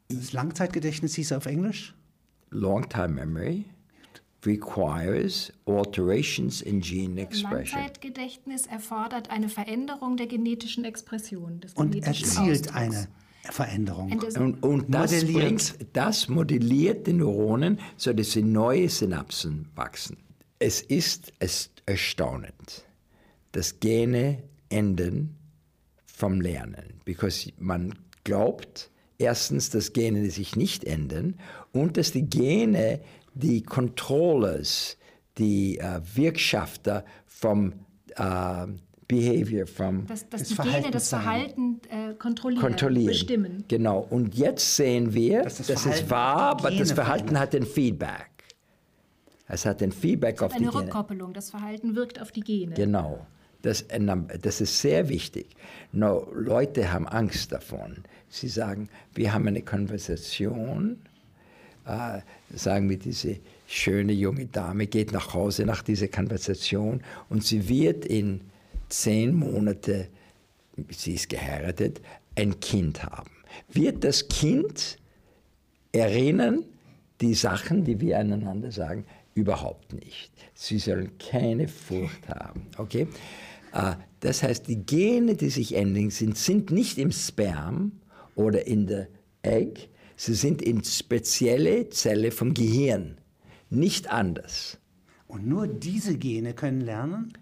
Das 0.07 0.31
Langzeitgedächtnis 0.33 1.15
hieß 1.15 1.33
auf 1.33 1.45
Englisch? 1.45 1.93
long-time 2.51 3.09
memory 3.09 3.65
requires 4.45 5.51
alterations 5.65 6.61
in 6.61 6.81
gene 6.81 7.21
expression. 7.21 7.79
Langzeitgedächtnis 7.79 8.67
erfordert 8.67 9.29
eine 9.29 9.49
Veränderung 9.49 10.17
der 10.17 10.27
genetischen 10.27 10.85
Expression, 10.85 11.59
des 11.61 11.73
Und 11.73 11.91
genetischen 11.91 12.27
erzielt 12.27 12.67
Ausdrucks. 12.69 12.75
eine 12.75 13.07
Veränderung. 13.51 14.11
Und 14.11 14.23
das- 14.23 14.35
Und, 14.37 14.93
das, 14.93 15.11
Modelliert. 15.11 15.41
bringt, 15.41 15.75
das 15.93 16.29
modelliert 16.29 17.07
die 17.07 17.13
Neuronen, 17.13 17.79
sodass 17.97 18.31
sie 18.31 18.43
neue 18.43 18.87
Synapsen 18.89 19.69
wachsen. 19.75 20.17
Es 20.59 20.81
ist 20.81 21.33
es 21.39 21.69
erstaunend, 21.85 22.85
dass 23.53 23.79
Gene 23.79 24.43
enden 24.69 25.35
vom 26.05 26.41
Lernen, 26.41 26.99
because 27.05 27.51
man 27.57 27.95
glaubt 28.23 28.91
erstens, 29.17 29.69
dass 29.69 29.93
Gene 29.93 30.29
sich 30.29 30.55
nicht 30.55 30.83
ändern 30.83 31.35
und 31.71 31.97
dass 31.97 32.11
die 32.11 32.29
Gene 32.29 32.99
die 33.33 33.63
Controllers, 33.63 34.97
die 35.37 35.77
äh, 35.79 35.99
Wirkschafter 36.13 37.03
vom 37.25 37.73
äh, 38.15 38.67
Behavior, 39.07 39.65
vom 39.67 40.05
dass, 40.07 40.29
dass 40.29 40.41
Das 40.41 40.49
die 40.49 40.55
Gene 40.55 40.91
das. 40.91 41.09
Verhalten 41.09 41.81
äh, 41.89 42.13
kontrollieren, 42.13 42.61
kontrollieren. 42.61 43.07
bestimmen. 43.07 43.63
Genau. 43.67 43.99
Und 44.09 44.35
jetzt 44.35 44.75
sehen 44.75 45.13
wir, 45.13 45.43
Dass 45.43 45.57
das 45.57 45.67
Verhalten 45.67 45.89
es 46.03 46.09
wahr, 46.09 46.37
aber 46.51 46.71
das 46.71 46.91
Verhalten 46.91 47.27
verändert. 47.29 47.53
hat 47.53 47.55
ein 47.55 47.65
Feedback. 47.65 48.29
Es 49.47 49.65
hat 49.65 49.83
ein 49.83 49.91
Feedback 49.91 50.41
auf 50.41 50.51
die 50.53 50.59
Eine 50.59 50.69
Gene. 50.71 50.83
Rückkoppelung, 50.83 51.33
das 51.33 51.49
Verhalten 51.49 51.95
wirkt 51.95 52.21
auf 52.21 52.31
die 52.31 52.41
Gene. 52.41 52.73
Genau. 52.75 53.25
Das, 53.63 53.85
das 54.41 54.61
ist 54.61 54.81
sehr 54.81 55.09
wichtig. 55.09 55.47
No, 55.93 56.27
Leute 56.33 56.91
haben 56.91 57.07
Angst 57.07 57.51
davon. 57.51 58.03
Sie 58.29 58.49
sagen, 58.49 58.89
wir 59.15 59.33
haben 59.33 59.47
eine 59.47 59.61
Konversation, 59.61 61.01
äh, 61.85 62.19
sagen 62.53 62.89
wir, 62.89 62.97
diese 62.97 63.37
schöne 63.65 64.11
junge 64.11 64.47
Dame 64.47 64.85
geht 64.87 65.13
nach 65.13 65.33
Hause 65.33 65.65
nach 65.65 65.81
dieser 65.81 66.09
Konversation 66.09 67.01
und 67.29 67.45
sie 67.45 67.69
wird 67.69 68.05
in 68.05 68.41
zehn 68.89 69.33
Monate, 69.33 70.09
sie 70.89 71.13
ist 71.13 71.29
geheiratet, 71.29 72.01
ein 72.35 72.59
Kind 72.59 73.03
haben. 73.03 73.31
Wird 73.71 74.03
das 74.03 74.27
Kind 74.27 74.97
erinnern 75.93 76.65
die 77.21 77.33
Sachen, 77.33 77.85
die 77.85 78.01
wir 78.01 78.19
aneinander 78.19 78.71
sagen, 78.73 79.05
überhaupt 79.35 79.93
nicht. 79.93 80.31
Sie 80.53 80.79
sollen 80.79 81.17
keine 81.17 81.67
Furcht 81.67 82.27
haben. 82.27 82.67
Okay? 82.77 83.07
Äh, 83.73 83.95
Das 84.21 84.41
heißt, 84.41 84.69
die 84.69 84.85
Gene, 84.85 85.35
die 85.35 85.49
sich 85.49 85.75
ändern, 85.75 86.09
sind, 86.09 86.37
sind 86.37 86.71
nicht 86.71 86.97
im 86.97 87.11
Sperm 87.11 87.91
oder 88.35 88.65
in 88.65 88.87
der 88.87 89.09
Egg, 89.41 89.89
sie 90.15 90.33
sind 90.33 90.61
in 90.61 90.81
spezielle 90.81 91.89
Zelle 91.89 92.31
vom 92.31 92.53
Gehirn. 92.53 93.17
Nicht 93.69 94.09
anders. 94.09 94.79
Und 95.27 95.45
nur 95.45 95.67
diese 95.67 96.17
Gene 96.17 96.53
können 96.53 96.79
lernen? 96.79 97.33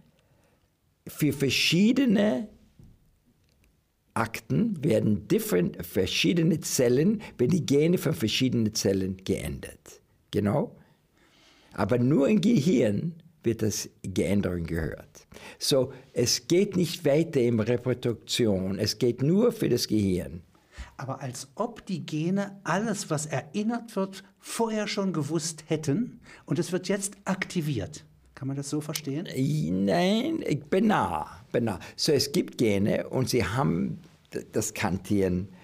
Für 1.07 1.33
verschiedene 1.33 2.47
Akten 4.15 4.83
werden 4.83 5.27
different, 5.27 5.85
verschiedene 5.85 6.59
Zellen, 6.61 7.21
werden 7.37 7.51
die 7.51 7.65
Gene 7.65 7.97
von 7.97 8.13
verschiedenen 8.13 8.73
Zellen 8.73 9.17
geändert. 9.17 10.01
Genau. 10.31 10.75
Aber 11.73 11.99
nur 11.99 12.27
im 12.27 12.41
Gehirn 12.41 13.13
wird 13.43 13.61
das 13.61 13.89
Geänderung 14.03 14.65
gehört. 14.65 15.27
So, 15.59 15.93
es 16.13 16.47
geht 16.47 16.75
nicht 16.75 17.05
weiter 17.05 17.41
in 17.41 17.59
Reproduktion, 17.59 18.79
es 18.79 18.97
geht 18.97 19.21
nur 19.21 19.51
für 19.51 19.69
das 19.69 19.87
Gehirn. 19.87 20.41
Aber 20.97 21.21
als 21.21 21.47
ob 21.55 21.85
die 21.85 22.05
Gene 22.05 22.59
alles, 22.63 23.09
was 23.09 23.25
erinnert 23.25 23.95
wird, 23.95 24.23
vorher 24.39 24.87
schon 24.87 25.13
gewusst 25.13 25.63
hätten 25.67 26.19
und 26.45 26.59
es 26.59 26.71
wird 26.71 26.87
jetzt 26.87 27.15
aktiviert. 27.25 28.05
Kann 28.35 28.47
man 28.47 28.57
das 28.57 28.69
so 28.69 28.81
verstehen? 28.81 29.27
Nein, 29.85 30.43
ich 30.47 30.63
bin 30.63 30.87
nah, 30.87 31.27
bin 31.51 31.65
nah. 31.65 31.79
So, 31.95 32.11
es 32.11 32.31
gibt 32.31 32.57
Gene 32.57 33.07
und 33.09 33.29
sie 33.29 33.45
haben 33.45 33.99
das 34.51 34.73
Kantieren 34.73 35.49
äh, 35.49 35.60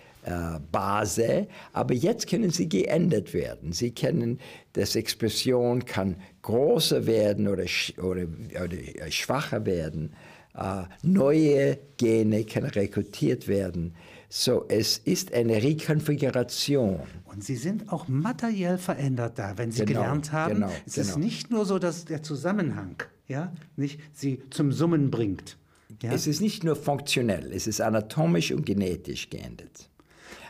Base, 0.72 1.48
aber 1.74 1.94
jetzt 1.94 2.28
können 2.28 2.50
sie 2.50 2.68
geändert 2.68 3.34
werden. 3.34 3.72
Sie 3.72 3.92
können, 3.92 4.40
das 4.74 4.96
Expression 4.96 5.86
kann 5.86 6.18
größer 6.42 7.06
werden 7.06 7.48
oder, 7.48 7.66
oder, 7.98 8.28
oder 8.63 9.12
schwacher 9.12 9.66
werden. 9.66 10.13
Äh, 10.56 10.84
neue 11.04 11.78
Gene 11.98 12.44
können 12.44 12.70
rekrutiert 12.70 13.48
werden. 13.48 13.94
So, 14.30 14.66
es 14.68 14.98
ist 14.98 15.34
eine 15.34 15.63
Rekonfiguration. 15.63 17.00
Und 17.26 17.44
sie 17.44 17.56
sind 17.56 17.92
auch 17.94 18.08
materiell 18.10 18.78
verändert 18.78 19.40
da, 19.40 19.58
wenn 19.58 19.72
sie 19.72 19.86
Genau, 19.86 20.02
gelernt 20.02 20.32
haben. 20.34 20.56
genau, 20.56 20.72
es 20.86 20.98
ist 20.98 21.13
genau. 21.13 21.26
nicht 21.26 21.52
nur 21.52 21.66
so, 21.66 21.80
dass 21.80 22.06
der 22.06 22.24
Zusammenhang 22.24 22.96
ja, 23.28 23.54
nicht 23.76 24.00
sie 24.13 24.42
zum 24.50 24.72
Summen 24.72 25.12
bringt. 25.12 25.58
Ja? 26.02 26.12
Es 26.12 26.28
ist 26.28 26.42
nicht 26.42 26.63
nur 26.63 26.76
funktionell, 26.76 27.52
es 27.54 27.68
ist 27.68 27.80
anatomisch 27.82 28.52
und 28.52 28.66
genetisch 28.66 29.30
geändert. 29.30 29.90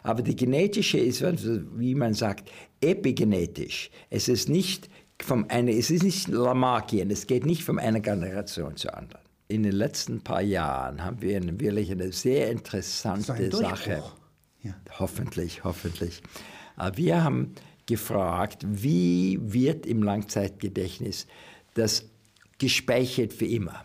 Aber 0.08 0.22
die 0.22 0.38
genetische 0.38 1.00
ist, 1.00 1.22
wie 1.22 1.94
man 1.94 2.14
sagt, 2.14 2.50
epigenetisch. 2.80 3.90
Es 4.10 4.30
ist 4.30 4.48
nicht 4.48 4.90
vom 5.22 5.46
eine, 5.50 5.74
es 5.74 5.92
ist 5.92 6.02
nicht 6.02 6.30
Lamarckien, 6.30 7.12
es 7.12 7.28
geht 7.28 7.46
nicht 7.46 7.62
von 7.62 7.78
einer 7.78 8.00
Generation 8.00 8.78
zur 8.78 8.96
anderen. 8.96 9.22
In 9.50 9.64
den 9.64 9.74
letzten 9.74 10.22
paar 10.22 10.42
Jahren 10.42 11.04
haben 11.04 11.22
wir 11.22 11.36
eine, 11.36 11.60
wirklich 11.60 11.92
eine 11.92 12.14
sehr 12.14 12.50
interessante 12.50 13.34
ein 13.34 13.52
Sache. 13.52 14.02
Ja. 14.64 14.76
Hoffentlich, 14.98 15.66
hoffentlich. 15.66 16.24
Wir 16.96 17.26
haben 17.26 17.56
gefragt, 17.86 18.66
wie 18.66 19.38
wird 19.42 19.86
im 19.86 20.04
Langzeitgedächtnis 20.04 21.28
das 21.74 22.06
gespeichert 22.60 23.34
für 23.34 23.46
immer? 23.46 23.84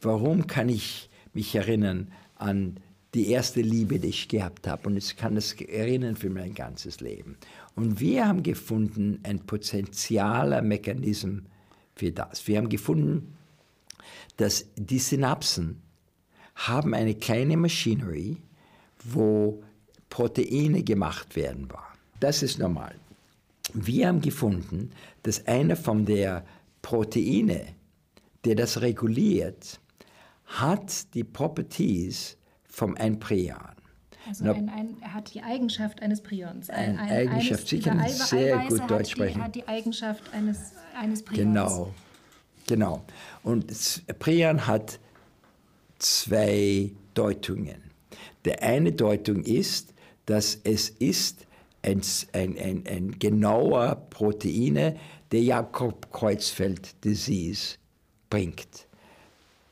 Warum 0.00 0.46
kann 0.46 0.70
ich 0.70 1.10
mich 1.34 1.54
erinnern 1.54 2.10
an 2.36 2.80
die 3.14 3.30
erste 3.30 3.60
Liebe, 3.60 3.98
die 3.98 4.08
ich 4.08 4.28
gehabt 4.28 4.66
habe 4.66 4.88
und 4.88 4.96
ich 4.96 5.16
kann 5.16 5.36
es 5.36 5.52
erinnern 5.60 6.16
für 6.16 6.30
mein 6.30 6.54
ganzes 6.54 7.00
Leben? 7.00 7.36
Und 7.74 8.00
wir 8.00 8.26
haben 8.26 8.42
gefunden 8.42 9.20
ein 9.22 9.40
potenzieller 9.40 10.62
Mechanismus 10.62 11.42
für 11.94 12.12
das. 12.12 12.46
Wir 12.46 12.58
haben 12.58 12.68
gefunden, 12.68 13.34
dass 14.36 14.66
die 14.76 14.98
Synapsen 14.98 15.82
haben 16.54 16.94
eine 16.94 17.14
kleine 17.14 17.56
Maschinerie, 17.56 18.38
wo 19.04 19.62
Proteine 20.10 20.82
gemacht 20.82 21.36
werden 21.36 21.70
war. 21.70 21.94
Das 22.20 22.42
ist 22.42 22.58
normal. 22.58 22.94
Wir 23.74 24.08
haben 24.08 24.20
gefunden, 24.20 24.90
dass 25.22 25.46
einer 25.46 25.76
von 25.76 26.06
der 26.06 26.44
Proteine, 26.82 27.74
der 28.44 28.54
das 28.54 28.80
reguliert, 28.80 29.78
hat 30.46 31.14
die 31.14 31.24
Properties 31.24 32.37
vom 32.78 32.94
ein 32.96 33.18
Prion. 33.18 33.56
Also 34.26 34.44
Na- 34.44 34.52
ein, 34.52 34.68
ein, 34.68 34.96
er 35.00 35.14
hat 35.14 35.32
die 35.34 35.42
Eigenschaft 35.42 36.00
eines 36.02 36.20
Prions. 36.22 36.70
Eine 36.70 36.98
Ein- 37.00 37.28
Eigenschaft. 37.28 37.60
eines 37.60 37.68
Sie 37.70 37.80
können 37.80 38.00
Eiwe- 38.00 38.08
sehr 38.26 38.56
Eiweiße 38.58 38.78
gut 38.78 38.90
Deutsch 38.90 39.10
sprechen. 39.12 39.42
hat 39.42 39.54
die 39.56 39.66
Eigenschaft 39.66 40.22
eines, 40.32 40.72
eines 40.96 41.22
Prions. 41.24 41.38
Genau, 41.40 41.92
genau. 42.66 43.04
Und 43.42 43.66
Prion 44.20 44.64
hat 44.66 44.98
zwei 45.98 46.92
Deutungen. 47.14 47.82
Der 48.44 48.62
eine 48.62 48.92
Deutung 48.92 49.42
ist, 49.42 49.92
dass 50.26 50.58
es 50.62 50.90
ist 50.90 51.46
ein, 51.82 52.00
ein, 52.32 52.56
ein, 52.58 52.84
ein 52.88 53.18
genauer 53.18 53.96
Proteine, 54.10 54.96
der 55.32 55.42
Jakob-Kreuzfeld-Disease 55.42 57.76
bringt. 58.30 58.86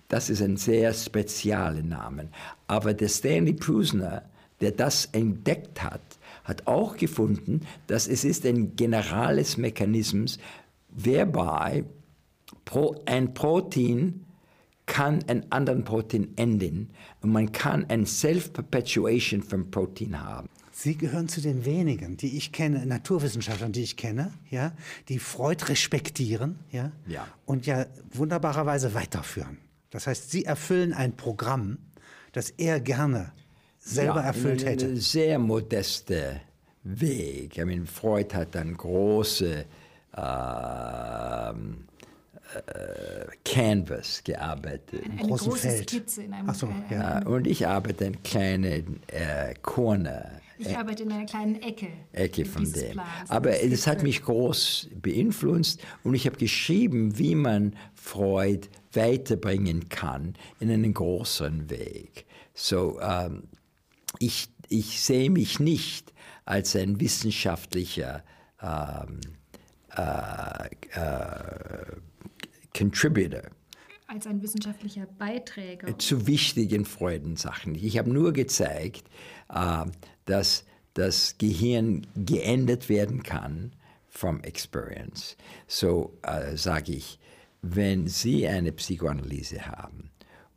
Das 0.08 0.30
ist 0.30 0.40
ein 0.42 0.56
sehr 0.56 0.92
spezieller 0.94 1.82
Name. 1.82 2.28
Aber 2.66 2.94
der 2.94 3.08
Stanley 3.08 3.54
Prusner, 3.54 4.22
der 4.60 4.72
das 4.72 5.06
entdeckt 5.06 5.82
hat, 5.82 6.00
hat 6.44 6.66
auch 6.66 6.96
gefunden, 6.96 7.62
dass 7.88 8.06
es 8.06 8.24
ist 8.24 8.46
ein 8.46 8.76
generales 8.76 9.56
Mechanismus, 9.56 10.38
whereby 10.90 11.84
ein 13.06 13.34
Protein 13.34 14.24
kann 14.86 15.24
ein 15.26 15.50
anderen 15.50 15.82
Protein 15.84 16.28
enden 16.36 16.90
und 17.20 17.32
man 17.32 17.50
kann 17.50 17.86
ein 17.88 18.06
Self-Perpetuation 18.06 19.42
vom 19.42 19.70
Protein 19.70 20.22
haben. 20.22 20.48
Sie 20.70 20.96
gehören 20.96 21.28
zu 21.28 21.40
den 21.40 21.64
wenigen, 21.64 22.16
die 22.16 22.36
ich 22.36 22.52
kenne, 22.52 22.86
Naturwissenschaftlern, 22.86 23.72
die 23.72 23.82
ich 23.82 23.96
kenne, 23.96 24.32
ja, 24.50 24.72
die 25.08 25.18
Freud 25.18 25.64
respektieren, 25.68 26.58
ja, 26.70 26.92
Ja. 27.08 27.26
und 27.46 27.66
ja 27.66 27.86
wunderbarerweise 28.12 28.94
weiterführen. 28.94 29.58
Das 29.96 30.06
heißt, 30.06 30.30
Sie 30.30 30.44
erfüllen 30.44 30.92
ein 30.92 31.16
Programm, 31.16 31.78
das 32.32 32.50
er 32.50 32.80
gerne 32.80 33.32
selber 33.78 34.16
Ja, 34.16 34.26
erfüllt 34.26 34.60
ein, 34.60 34.68
hätte. 34.68 34.86
Ein 34.88 34.96
sehr 34.96 35.38
modester 35.38 36.38
Weg. 36.82 37.56
Ich 37.56 37.64
meine, 37.64 37.86
Freud 37.86 38.34
hat 38.34 38.54
dann 38.54 38.76
große 38.76 39.64
ähm, 40.14 41.86
äh, 42.56 43.24
Canvas 43.42 44.22
gearbeitet. 44.22 45.02
Eine 45.02 45.16
großen 45.16 45.48
große 45.48 45.68
Feld. 45.70 45.88
Skizze 45.88 46.24
in 46.24 46.34
einem 46.34 46.50
Ach 46.50 46.54
so, 46.54 46.66
äh, 46.66 46.94
ja. 46.94 47.22
Äh, 47.22 47.24
und 47.24 47.46
ich 47.46 47.66
arbeite 47.66 48.04
in 48.04 48.22
kleinen 48.22 49.00
äh, 49.06 49.54
Corner. 49.62 50.30
Ich 50.58 50.76
arbeite 50.76 51.04
in 51.04 51.12
einer 51.12 51.24
kleinen 51.24 51.62
Ecke. 51.62 51.88
Ecke 52.12 52.44
von 52.44 52.70
dem. 52.70 52.92
Plans. 52.92 53.30
Aber 53.30 53.50
Das 53.50 53.62
es 53.62 53.86
hat 53.86 54.02
mich 54.02 54.22
groß 54.22 54.90
beeinflusst 55.00 55.80
und 56.04 56.14
ich 56.14 56.26
habe 56.26 56.36
geschrieben, 56.36 57.18
wie 57.18 57.34
man 57.34 57.74
Freud 57.94 58.68
weiterbringen 58.96 59.88
kann 59.88 60.34
in 60.60 60.70
einen 60.70 60.94
größeren 60.94 61.70
Weg. 61.70 62.26
So, 62.54 63.00
ähm, 63.00 63.44
ich, 64.18 64.48
ich 64.68 65.00
sehe 65.00 65.30
mich 65.30 65.60
nicht 65.60 66.12
als 66.44 66.74
ein 66.76 67.00
wissenschaftlicher 67.00 68.24
ähm, 68.62 69.20
äh, 69.96 70.68
äh, 70.92 71.86
Contributor 72.76 73.42
Als 74.06 74.26
ein 74.26 74.42
wissenschaftlicher 74.42 75.06
Beiträger. 75.18 75.98
zu 75.98 76.26
wichtigen 76.26 76.84
Freudensachen. 76.84 77.74
Ich 77.74 77.98
habe 77.98 78.10
nur 78.10 78.32
gezeigt, 78.32 79.08
äh, 79.52 79.84
dass 80.24 80.64
das 80.94 81.36
Gehirn 81.38 82.06
geändert 82.16 82.88
werden 82.88 83.22
kann 83.22 83.72
vom 84.08 84.40
Experience. 84.40 85.36
So 85.66 86.18
äh, 86.22 86.56
sage 86.56 86.92
ich, 86.92 87.18
wenn 87.74 88.06
Sie 88.06 88.46
eine 88.46 88.72
Psychoanalyse 88.72 89.66
haben 89.66 90.10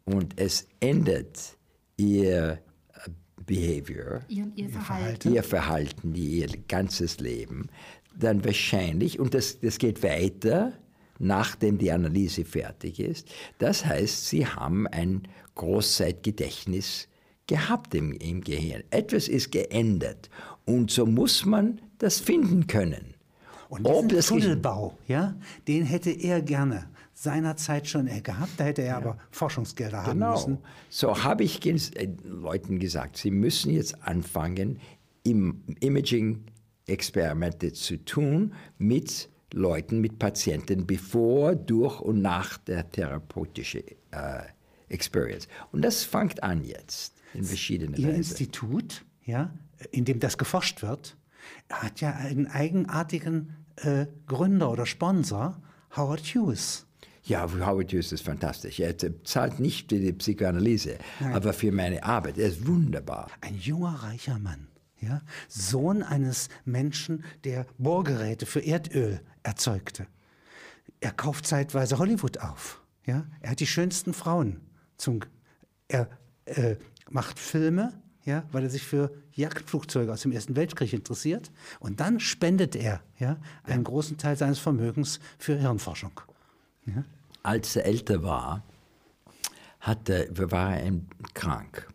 und 0.06 0.39
es 0.39 0.67
ändert 0.80 1.58
Ihr 1.98 2.52
äh, 2.93 3.10
Behavior, 3.45 4.22
Ihr, 4.28 4.52
ihr 4.56 4.69
Verhalten. 4.69 5.34
ihr 5.34 5.43
Verhalten, 5.43 6.15
ihr 6.15 6.48
ganzes 6.67 7.19
Leben, 7.19 7.69
dann 8.17 8.43
wahrscheinlich, 8.45 9.19
und 9.19 9.34
das, 9.34 9.60
das 9.60 9.78
geht 9.78 10.04
weiter, 10.04 10.74
nachdem 11.19 11.78
die 11.78 11.91
Analyse 11.91 12.45
fertig 12.45 13.00
ist, 13.00 13.28
das 13.58 13.86
heißt, 13.86 14.28
sie 14.28 14.45
haben 14.45 14.88
ein 14.88 15.24
Großzeitgedächtnis 15.56 17.08
gehabt 17.48 17.93
im, 17.95 18.13
im 18.13 18.41
Gehirn. 18.41 18.84
Etwas 18.91 19.28
ist 19.28 19.52
geändert 19.52 20.30
und 20.65 20.91
so 20.91 21.06
muss 21.06 21.45
man 21.45 21.82
das 21.98 22.19
finden 22.19 22.67
können. 22.67 23.15
Und 23.69 23.86
diesen 24.12 24.39
Tunnelbau, 24.39 24.98
ja, 25.08 25.36
den 25.67 25.84
hätte 25.84 26.10
er 26.10 26.41
gerne 26.41 26.89
seinerzeit 27.21 27.88
schon 27.88 28.08
äh, 28.08 28.21
gehabt. 28.21 28.53
Da 28.58 28.63
hätte 28.63 28.82
er 28.82 28.97
aber 28.97 29.17
Forschungsgelder 29.32 30.05
haben 30.05 30.19
müssen. 30.19 30.55
Genau. 30.55 30.67
So 30.89 31.23
habe 31.23 31.43
ich 31.43 31.65
äh, 31.65 32.10
Leuten 32.23 32.79
gesagt, 32.79 33.17
sie 33.17 33.32
müssen 33.32 33.71
jetzt 33.71 34.01
anfangen, 34.03 34.79
im 35.23 35.62
Imaging-Experimente 35.82 37.73
zu 37.73 37.97
tun 38.05 38.53
mit 38.77 39.29
Leuten, 39.51 39.99
mit 39.99 40.17
Patienten, 40.17 40.88
bevor, 40.88 41.55
durch 41.55 41.99
und 41.99 42.21
nach 42.21 42.58
der 42.58 42.89
therapeutischen 42.89 43.84
äh, 44.12 44.43
Experience. 44.88 45.49
Und 45.71 45.82
das 45.84 46.03
fängt 46.03 46.41
an 46.41 46.63
jetzt 46.63 47.15
in 47.34 47.43
verschiedenen 47.43 47.95
Ihr 47.95 48.08
Weisen. 48.08 48.17
Institut, 48.17 49.03
ja, 49.25 49.51
in 49.91 50.05
dem 50.05 50.19
das 50.19 50.38
geforscht 50.38 50.82
wird, 50.82 51.17
hat 51.69 51.99
ja 51.99 52.13
einen 52.13 52.47
eigenartigen 52.47 53.55
äh, 53.75 54.05
Gründer 54.25 54.71
oder 54.71 54.86
Sponsor, 54.86 55.62
Howard 55.95 56.21
Hughes. 56.21 56.86
Ja, 57.30 57.48
Howard 57.48 57.94
Hughes 57.94 58.12
ist 58.12 58.24
fantastisch. 58.24 58.80
Er 58.80 58.96
zahlt 59.24 59.60
nicht 59.60 59.92
für 59.92 60.00
die 60.00 60.13
Psychoanalyse, 60.13 60.98
aber 61.32 61.54
für 61.54 61.72
meine 61.72 62.04
Arbeit. 62.04 62.39
Er 62.39 62.48
ist 62.48 62.65
wunderbar. 62.65 63.30
Ein 63.42 63.56
junger, 63.60 64.02
reicher 64.02 64.39
Mann, 64.39 64.68
ja, 65.00 65.22
Sohn 65.48 66.02
eines 66.02 66.50
Menschen, 66.65 67.24
der 67.44 67.68
Bohrgeräte 67.78 68.48
für 68.48 68.62
Erdöl 68.62 69.22
erzeugte. 69.44 70.08
Er 71.02 71.12
kauft 71.12 71.46
zeitweise 71.46 72.00
Hollywood 72.00 72.39
auf. 72.39 72.82
Ja? 73.06 73.28
Er 73.42 73.52
hat 73.52 73.60
die 73.60 73.68
schönsten 73.68 74.13
Frauen. 74.13 74.62
Zum, 74.98 75.20
er 75.88 76.10
äh, 76.46 76.78
macht 77.12 77.38
Filme, 77.38 77.94
ja, 78.26 78.44
weil 78.52 78.63
er 78.63 78.70
sich 78.72 78.84
für 78.84 79.13
Jagdflugzeuge 79.34 80.12
aus 80.12 80.24
dem 80.24 80.32
Ersten 80.32 80.56
Weltkrieg 80.56 80.94
interessiert. 80.94 81.52
Und 81.80 82.00
dann 82.00 82.20
spendet 82.20 82.76
er 82.76 83.02
ja, 83.20 83.38
einen 83.63 83.84
großen 83.84 84.18
Teil 84.18 84.36
seines 84.36 84.58
Vermögens 84.58 85.20
für 85.38 85.56
Hirnforschung. 85.56 86.22
Als 87.49 87.75
er 87.75 87.85
älter 87.85 88.21
war, 88.21 88.63
hatte, 89.79 90.29
war 90.31 90.77
er 90.77 90.93
krank. 91.33 91.88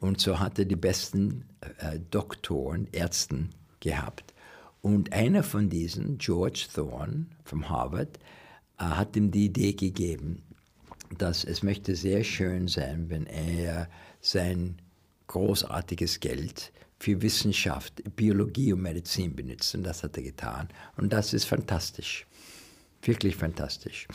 Und 0.00 0.20
so 0.20 0.38
hatte 0.38 0.66
die 0.66 0.76
besten 0.76 1.44
äh, 1.78 1.98
Doktoren, 2.10 2.88
Ärzten 2.92 3.50
gehabt. 3.80 4.34
Und 4.82 5.12
einer 5.14 5.44
von 5.44 5.70
diesen, 5.70 6.18
George 6.18 6.66
Thorne 6.74 7.26
von 7.42 7.70
Harvard, 7.70 8.18
äh, 8.78 8.84
hat 8.84 9.16
ihm 9.16 9.30
die 9.30 9.46
Idee 9.46 9.72
gegeben, 9.72 10.42
dass 11.16 11.44
es 11.44 11.62
möchte 11.62 11.96
sehr 11.96 12.22
schön 12.22 12.68
sein, 12.68 13.08
wenn 13.08 13.24
er 13.26 13.88
sein 14.20 14.76
großartiges 15.28 16.20
Geld 16.20 16.70
für 16.98 17.22
Wissenschaft, 17.22 18.02
Biologie 18.14 18.74
und 18.74 18.82
Medizin 18.82 19.34
benutzt. 19.34 19.74
Und 19.74 19.84
das 19.84 20.02
hat 20.02 20.18
er 20.18 20.22
getan. 20.22 20.68
Und 20.98 21.14
das 21.14 21.32
ist 21.32 21.46
fantastisch. 21.46 22.26
Wirklich 23.00 23.36
fantastisch. 23.36 24.06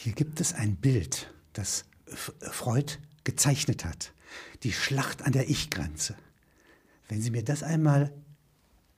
Hier 0.00 0.12
gibt 0.12 0.40
es 0.40 0.54
ein 0.54 0.76
Bild, 0.76 1.28
das 1.54 1.84
Freud 2.06 2.98
gezeichnet 3.24 3.84
hat. 3.84 4.12
Die 4.62 4.72
Schlacht 4.72 5.22
an 5.22 5.32
der 5.32 5.50
Ich-Grenze. 5.50 6.14
Wenn 7.08 7.20
Sie 7.20 7.32
mir 7.32 7.42
das 7.42 7.64
einmal 7.64 8.12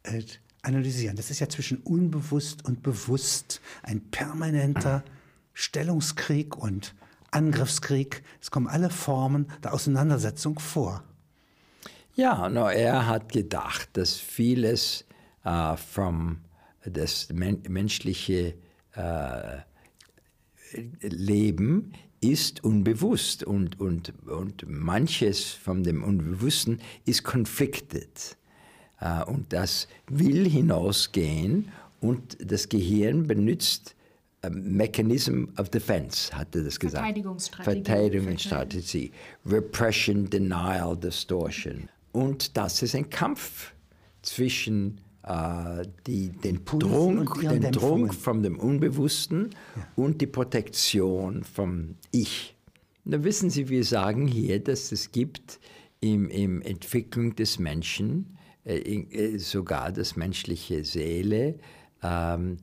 äh, 0.03 0.23
analysieren, 0.61 1.17
das 1.17 1.31
ist 1.31 1.39
ja 1.41 1.49
zwischen 1.49 1.79
unbewusst 1.79 2.67
und 2.67 2.83
bewusst 2.83 3.63
ein 3.83 4.11
permanenter 4.11 5.03
Stellungskrieg 5.55 6.55
und 6.59 6.95
Angriffskrieg. 7.31 8.23
Es 8.43 8.51
kommen 8.51 8.67
alle 8.67 8.91
Formen 8.91 9.51
der 9.65 9.73
Auseinandersetzung 9.73 10.59
vor. 10.59 11.03
Ja, 12.15 12.51
no, 12.51 12.69
er 12.69 13.07
hat 13.07 13.33
gedacht, 13.33 13.89
dass 13.95 14.17
vieles 14.17 15.07
äh, 15.45 15.79
vom 15.79 16.43
das 16.85 17.31
men 17.33 17.63
menschliche 17.71 18.55
äh, 18.93 19.61
Leben 21.01 21.93
ist 22.21 22.63
unbewusst 22.65 23.45
und, 23.45 23.81
und, 23.81 24.13
und 24.27 24.65
manches 24.69 25.45
von 25.47 25.83
dem 25.83 26.03
Unbewussten 26.03 26.81
ist 27.07 27.25
conflicted. 27.25 28.37
Äh, 29.01 29.25
und 29.25 29.53
das 29.53 29.89
will 30.09 30.49
hinausgehen 30.49 31.71
und 32.01 32.37
das 32.41 32.69
Gehirn 32.69 33.27
benutzt 33.27 33.95
Mechanism 34.49 35.45
of 35.59 35.69
Defense, 35.69 36.35
hatte 36.35 36.65
das 36.65 36.81
gesagt. 36.81 37.05
Verteidigungsstrategie. 37.05 37.85
Verteidigungsstrategie. 37.85 39.13
Repression, 39.45 40.31
Denial, 40.31 40.97
Distortion. 40.97 41.91
Und 42.13 42.57
das 42.57 42.83
ist 42.83 42.95
ein 42.95 43.11
Kampf 43.11 43.73
zwischen 44.23 44.99
äh, 44.99 45.10
die, 46.07 46.31
den 46.31 46.65
Druck, 46.65 47.41
den 47.41 47.73
Druck 47.73 48.15
von 48.15 48.43
dem 48.43 48.59
Unbewussten 48.59 49.51
ja. 49.77 49.87
und 49.97 50.21
die 50.21 50.27
Protektion 50.27 51.45
vom 51.45 51.97
Ich. 52.11 52.57
Da 53.05 53.23
wissen 53.25 53.51
Sie, 53.51 53.69
wir 53.69 53.85
sagen 53.85 54.27
hier, 54.27 54.63
dass 54.63 54.93
es 54.93 55.13
gibt 55.13 55.61
im, 56.01 56.29
im 56.29 56.63
Entwicklung 56.63 57.35
des 57.37 57.59
Menschen, 57.59 58.39
äh, 58.65 58.79
äh, 58.79 59.39
sogar 59.39 59.93
das 59.93 60.17
menschliche 60.17 60.85
Seele, 60.85 61.59
ähm, 62.03 62.59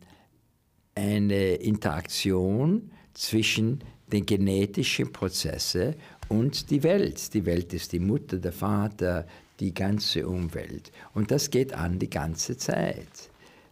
eine 0.96 1.56
Interaktion 1.56 2.92
zwischen 3.14 3.80
den 4.12 4.26
genetischen 4.26 5.12
Prozessen 5.12 5.96
und 6.30 6.70
die 6.70 6.84
Welt. 6.84 7.34
Die 7.34 7.46
Welt 7.46 7.74
ist 7.74 7.94
die 7.94 8.00
Mutter, 8.00 8.38
der 8.38 8.54
Vater, 8.54 9.28
die 9.60 9.74
ganze 9.74 10.28
Umwelt. 10.28 10.92
Und 11.14 11.32
das 11.32 11.50
geht 11.50 11.74
an 11.74 12.00
die 12.00 12.10
ganze 12.10 12.58
Zeit. 12.58 13.30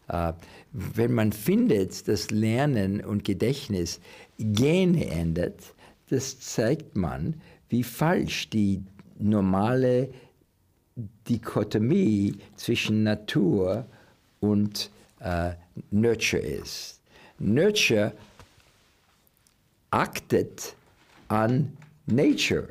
Äh, 0.08 0.34
wenn 0.72 1.14
man 1.14 1.32
findet, 1.32 2.08
dass 2.08 2.32
Lernen 2.32 3.02
und 3.02 3.24
Gedächtnis 3.24 4.00
Gene 4.38 5.10
ändert, 5.10 5.60
das 6.10 6.40
zeigt 6.40 6.96
man, 6.96 7.42
wie 7.70 7.84
falsch 7.84 8.50
die 8.50 8.82
normale 9.18 10.10
Dichotomie 11.28 12.36
zwischen 12.56 13.04
Natur 13.04 13.86
und 14.40 14.90
äh, 15.20 15.52
Nurture 15.92 16.42
ist. 16.42 17.02
Nurture 17.40 18.14
actet 19.92 20.76
an 21.28 21.76
Nature. 22.06 22.70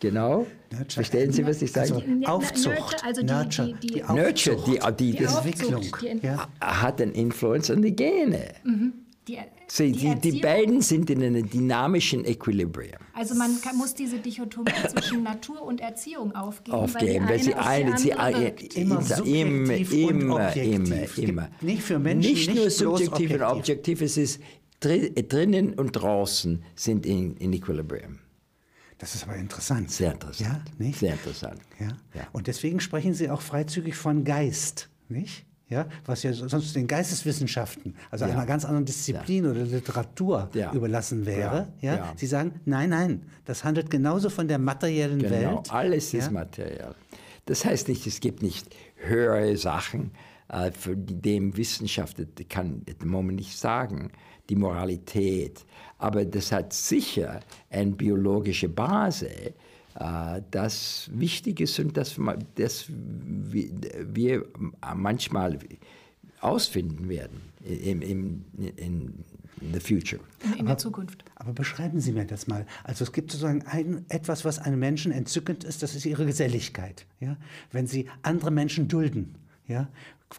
Genau. 0.00 0.46
Nurture. 0.70 0.90
Verstehen 0.90 1.32
Sie, 1.32 1.46
was 1.46 1.62
ich 1.62 1.72
sage? 1.72 1.94
Also 1.94 2.02
Aufzucht. 2.26 3.04
Also 3.04 3.22
die, 3.22 3.26
Nurture. 3.26 3.74
Die, 3.82 3.86
die, 3.86 4.02
Nurture, 4.02 4.56
die, 4.66 4.78
die, 4.96 5.12
die 5.12 5.24
Entwicklung 5.24 5.82
ja. 6.22 6.48
hat 6.60 7.00
einen 7.00 7.12
Influence 7.12 7.70
an 7.70 7.82
die 7.82 7.94
Gene. 7.94 8.54
Mhm. 8.64 8.92
Die, 9.26 9.38
Sie, 9.70 9.92
die, 9.92 10.14
die, 10.14 10.40
beiden 10.40 10.80
sind 10.80 11.10
in 11.10 11.22
einem 11.22 11.48
dynamischen 11.50 12.24
Equilibrium. 12.24 12.96
Also 13.12 13.34
man 13.34 13.60
kann, 13.60 13.76
muss 13.76 13.94
diese 13.94 14.18
Dichotomie 14.18 14.72
zwischen 14.88 15.22
Natur 15.22 15.60
und 15.60 15.82
Erziehung 15.82 16.34
aufgeben. 16.34 16.74
Aufgeben, 16.74 17.28
weil, 17.28 17.38
sie 17.38 17.54
eine, 17.54 17.98
sie 17.98 18.14
eine, 18.14 18.48
immer, 18.74 19.02
immer, 19.26 19.74
immer, 19.74 20.56
immer, 20.56 21.18
immer. 21.18 21.48
Nicht 21.60 21.82
für 21.82 21.98
Menschen, 21.98 22.30
nicht, 22.30 22.48
nicht 22.48 22.56
nur 22.56 22.70
subjektiv 22.70 23.34
und 23.34 23.42
objektiv, 23.42 24.00
es 24.00 24.16
ist 24.16 24.40
drinnen 24.80 25.74
und 25.74 25.92
draußen 25.92 26.62
sind 26.74 27.04
in, 27.04 27.36
in 27.36 27.52
Equilibrium. 27.52 28.20
Das 28.98 29.14
ist 29.14 29.24
aber 29.24 29.36
interessant. 29.36 29.90
Sehr 29.90 30.12
interessant. 30.12 30.62
Ja, 30.66 30.84
nicht? 30.84 30.98
Sehr 30.98 31.12
interessant. 31.12 31.60
Ja? 31.78 31.88
ja. 32.14 32.26
Und 32.32 32.48
deswegen 32.48 32.80
sprechen 32.80 33.14
Sie 33.14 33.30
auch 33.30 33.40
freizügig 33.40 33.94
von 33.94 34.24
Geist, 34.24 34.88
nicht? 35.08 35.46
Ja, 35.70 35.86
was 36.06 36.22
ja 36.22 36.32
sonst 36.32 36.74
den 36.74 36.86
Geisteswissenschaften, 36.86 37.94
also 38.10 38.24
ja. 38.24 38.32
einer 38.32 38.46
ganz 38.46 38.64
anderen 38.64 38.86
Disziplin 38.86 39.44
ja. 39.44 39.50
oder 39.50 39.64
Literatur 39.64 40.48
ja. 40.54 40.72
überlassen 40.72 41.26
wäre. 41.26 41.68
Ja. 41.82 42.14
Sie 42.16 42.26
sagen, 42.26 42.58
nein, 42.64 42.88
nein, 42.88 43.22
das 43.44 43.64
handelt 43.64 43.90
genauso 43.90 44.30
von 44.30 44.48
der 44.48 44.58
materiellen 44.58 45.18
genau. 45.18 45.30
Welt. 45.30 45.70
Alles 45.70 46.14
ist 46.14 46.30
materiell. 46.30 46.94
Das 47.44 47.66
heißt 47.66 47.88
nicht, 47.88 48.06
es 48.06 48.20
gibt 48.20 48.42
nicht 48.42 48.74
höhere 48.96 49.58
Sachen, 49.58 50.12
äh, 50.48 50.70
für 50.72 50.96
die 50.96 51.20
dem 51.20 51.56
Wissenschaft 51.56 52.16
kann 52.48 52.82
im 52.86 53.08
Moment 53.08 53.38
nicht 53.38 53.58
sagen, 53.58 54.10
die 54.48 54.56
Moralität. 54.56 55.66
Aber 55.98 56.24
das 56.24 56.52
hat 56.52 56.72
sicher 56.72 57.40
eine 57.70 57.90
biologische 57.92 58.68
Basis, 58.68 59.28
äh, 59.98 60.42
das 60.50 61.10
wichtig 61.12 61.60
ist 61.60 61.78
und 61.80 61.96
das, 61.96 62.18
das 62.54 62.86
wir 62.88 64.46
manchmal 64.94 65.58
ausfinden 66.40 67.08
werden 67.08 67.40
im, 67.64 68.02
im, 68.02 68.44
in, 68.76 69.24
in 69.60 69.72
the 69.72 69.80
future. 69.80 70.22
In, 70.44 70.60
in 70.60 70.66
der 70.66 70.78
Zukunft. 70.78 71.24
Aber 71.34 71.52
beschreiben 71.52 72.00
Sie 72.00 72.12
mir 72.12 72.26
das 72.26 72.46
mal. 72.46 72.64
Also 72.84 73.04
es 73.04 73.12
gibt 73.12 73.32
sozusagen 73.32 73.62
ein, 73.62 74.04
etwas, 74.08 74.44
was 74.44 74.60
einem 74.60 74.78
Menschen 74.78 75.10
entzückend 75.10 75.64
ist, 75.64 75.82
das 75.82 75.96
ist 75.96 76.06
ihre 76.06 76.26
Geselligkeit. 76.26 77.06
Ja? 77.18 77.36
Wenn 77.72 77.88
sie 77.88 78.08
andere 78.22 78.52
Menschen 78.52 78.86
dulden. 78.86 79.34
Ja? 79.66 79.88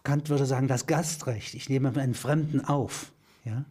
Kant 0.04 0.30
würde 0.30 0.46
sagen, 0.46 0.68
das 0.68 0.86
Gastrecht, 0.86 1.54
ich 1.56 1.70
nehme 1.70 1.94
einen 2.00 2.14
Fremden 2.14 2.62
auf. 2.62 3.12
Ja? 3.46 3.66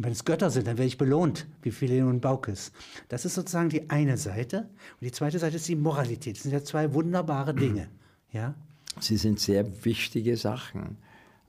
Und 0.00 0.04
wenn 0.04 0.12
es 0.12 0.24
Götter 0.24 0.50
sind, 0.50 0.66
dann 0.66 0.78
werde 0.78 0.88
ich 0.88 0.98
belohnt, 0.98 1.46
wie 1.62 1.70
Philen 1.70 2.06
und 2.06 2.20
Baukes. 2.20 2.72
Das 3.08 3.24
ist 3.24 3.34
sozusagen 3.34 3.68
die 3.68 3.90
eine 3.90 4.16
Seite. 4.16 4.60
Und 4.60 5.02
die 5.02 5.12
zweite 5.12 5.38
Seite 5.38 5.56
ist 5.56 5.68
die 5.68 5.76
Moralität. 5.76 6.36
Das 6.36 6.44
sind 6.44 6.52
ja 6.52 6.64
zwei 6.64 6.92
wunderbare 6.94 7.54
Dinge. 7.54 7.88
Ja? 8.32 8.54
Sie 9.00 9.16
sind 9.16 9.40
sehr 9.40 9.84
wichtige 9.84 10.36
Sachen. 10.36 10.98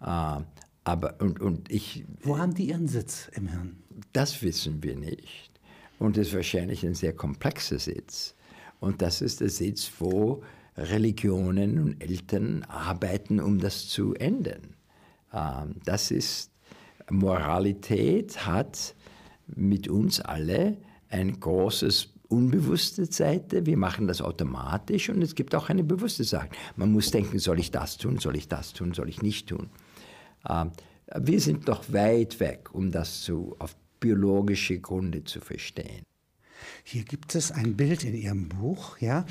Uh, 0.01 0.41
aber, 0.83 1.15
und, 1.19 1.39
und 1.39 1.71
ich, 1.71 2.05
Wo 2.23 2.39
haben 2.39 2.55
die 2.55 2.69
ihren 2.69 2.87
Sitz 2.87 3.29
im 3.35 3.47
Hirn? 3.49 3.77
Das 4.13 4.41
wissen 4.41 4.81
wir 4.81 4.95
nicht. 4.95 5.51
Und 5.99 6.17
es 6.17 6.29
ist 6.29 6.33
wahrscheinlich 6.33 6.83
ein 6.83 6.95
sehr 6.95 7.13
komplexer 7.13 7.77
Sitz. 7.77 8.33
Und 8.79 9.03
das 9.03 9.21
ist 9.21 9.41
der 9.41 9.49
Sitz, 9.49 9.91
wo 9.99 10.43
Religionen 10.75 11.77
und 11.77 12.01
Eltern 12.01 12.63
arbeiten, 12.63 13.39
um 13.39 13.59
das 13.59 13.87
zu 13.87 14.15
ändern. 14.15 14.75
Uh, 15.31 15.67
das 15.85 16.09
ist 16.09 16.50
Moralität 17.11 18.45
hat 18.45 18.95
mit 19.47 19.87
uns 19.87 20.19
alle 20.21 20.77
ein 21.09 21.39
großes 21.39 22.09
unbewusste 22.29 23.05
Seite. 23.05 23.65
Wir 23.65 23.77
machen 23.77 24.07
das 24.07 24.21
automatisch 24.21 25.09
und 25.09 25.21
es 25.21 25.35
gibt 25.35 25.53
auch 25.53 25.69
eine 25.69 25.83
bewusste 25.83 26.23
Seite. 26.23 26.55
Man 26.77 26.91
muss 26.91 27.11
denken, 27.11 27.39
soll 27.39 27.59
ich 27.59 27.71
das 27.71 27.97
tun, 27.97 28.17
soll 28.19 28.37
ich 28.37 28.47
das 28.47 28.73
tun, 28.73 28.93
soll 28.93 29.09
ich 29.09 29.21
nicht 29.21 29.49
tun. 29.49 29.69
Ähm, 30.49 30.71
wir 31.19 31.41
sind 31.41 31.67
noch 31.67 31.91
weit 31.91 32.39
weg, 32.39 32.69
um 32.73 32.91
das 32.91 33.21
zu, 33.21 33.55
auf 33.59 33.75
biologische 33.99 34.79
Gründe 34.79 35.23
zu 35.23 35.41
verstehen. 35.41 36.03
Hier 36.83 37.03
gibt 37.03 37.35
es 37.35 37.51
ein 37.51 37.75
Bild 37.75 38.03
in 38.03 38.15
Ihrem 38.15 38.49
Buch, 38.49 38.97
ja. 38.99 39.25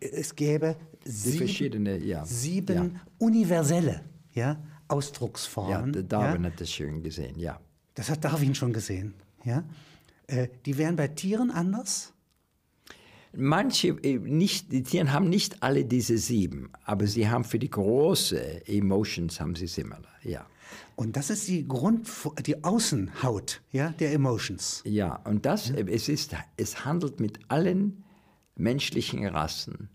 Es 0.00 0.36
gäbe 0.36 0.76
sieben, 1.04 1.86
ja. 2.04 2.24
sieben 2.26 2.94
ja. 2.94 3.00
universelle, 3.18 4.02
ja, 4.32 4.62
Ausdrucksformen. 4.88 5.94
Ja, 5.94 6.02
Darwin 6.02 6.44
ja? 6.44 6.50
hat 6.50 6.60
das 6.60 6.70
schön 6.70 7.02
gesehen, 7.02 7.38
ja. 7.38 7.60
Das 7.94 8.10
hat 8.10 8.24
Darwin 8.24 8.54
schon 8.54 8.72
gesehen, 8.72 9.14
ja. 9.44 9.64
Äh, 10.26 10.48
die 10.66 10.78
wären 10.78 10.96
bei 10.96 11.08
Tieren 11.08 11.50
anders? 11.50 12.12
Manche, 13.36 13.88
äh, 13.88 14.18
nicht, 14.18 14.72
die 14.72 14.82
Tiere 14.82 15.12
haben 15.12 15.28
nicht 15.28 15.62
alle 15.62 15.84
diese 15.84 16.18
sieben, 16.18 16.70
aber 16.84 17.06
sie 17.06 17.28
haben 17.28 17.44
für 17.44 17.58
die 17.58 17.70
große 17.70 18.66
Emotions 18.66 19.40
haben 19.40 19.54
sie 19.54 19.66
similar, 19.66 20.14
ja. 20.22 20.46
Und 20.96 21.16
das 21.16 21.30
ist 21.30 21.48
die 21.48 21.66
Grund, 21.66 22.08
die 22.46 22.62
Außenhaut, 22.62 23.60
ja, 23.72 23.90
der 23.90 24.12
Emotions. 24.12 24.82
Ja, 24.84 25.16
und 25.24 25.44
das, 25.44 25.68
ja. 25.68 25.76
es 25.76 26.08
ist, 26.08 26.36
es 26.56 26.84
handelt 26.84 27.20
mit 27.20 27.38
allen 27.48 28.04
menschlichen 28.56 29.26
Rassen 29.26 29.88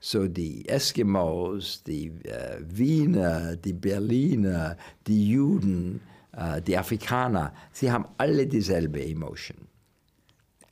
so 0.00 0.28
die 0.28 0.68
Eskimos, 0.68 1.82
die 1.82 2.08
äh, 2.24 2.60
Wiener, 2.60 3.56
die 3.56 3.72
Berliner, 3.72 4.76
die 5.06 5.30
Juden, 5.30 6.00
äh, 6.32 6.62
die 6.62 6.76
Afrikaner, 6.76 7.52
sie 7.72 7.90
haben 7.90 8.06
alle 8.16 8.46
dieselbe 8.46 9.04
Emotion. 9.04 9.68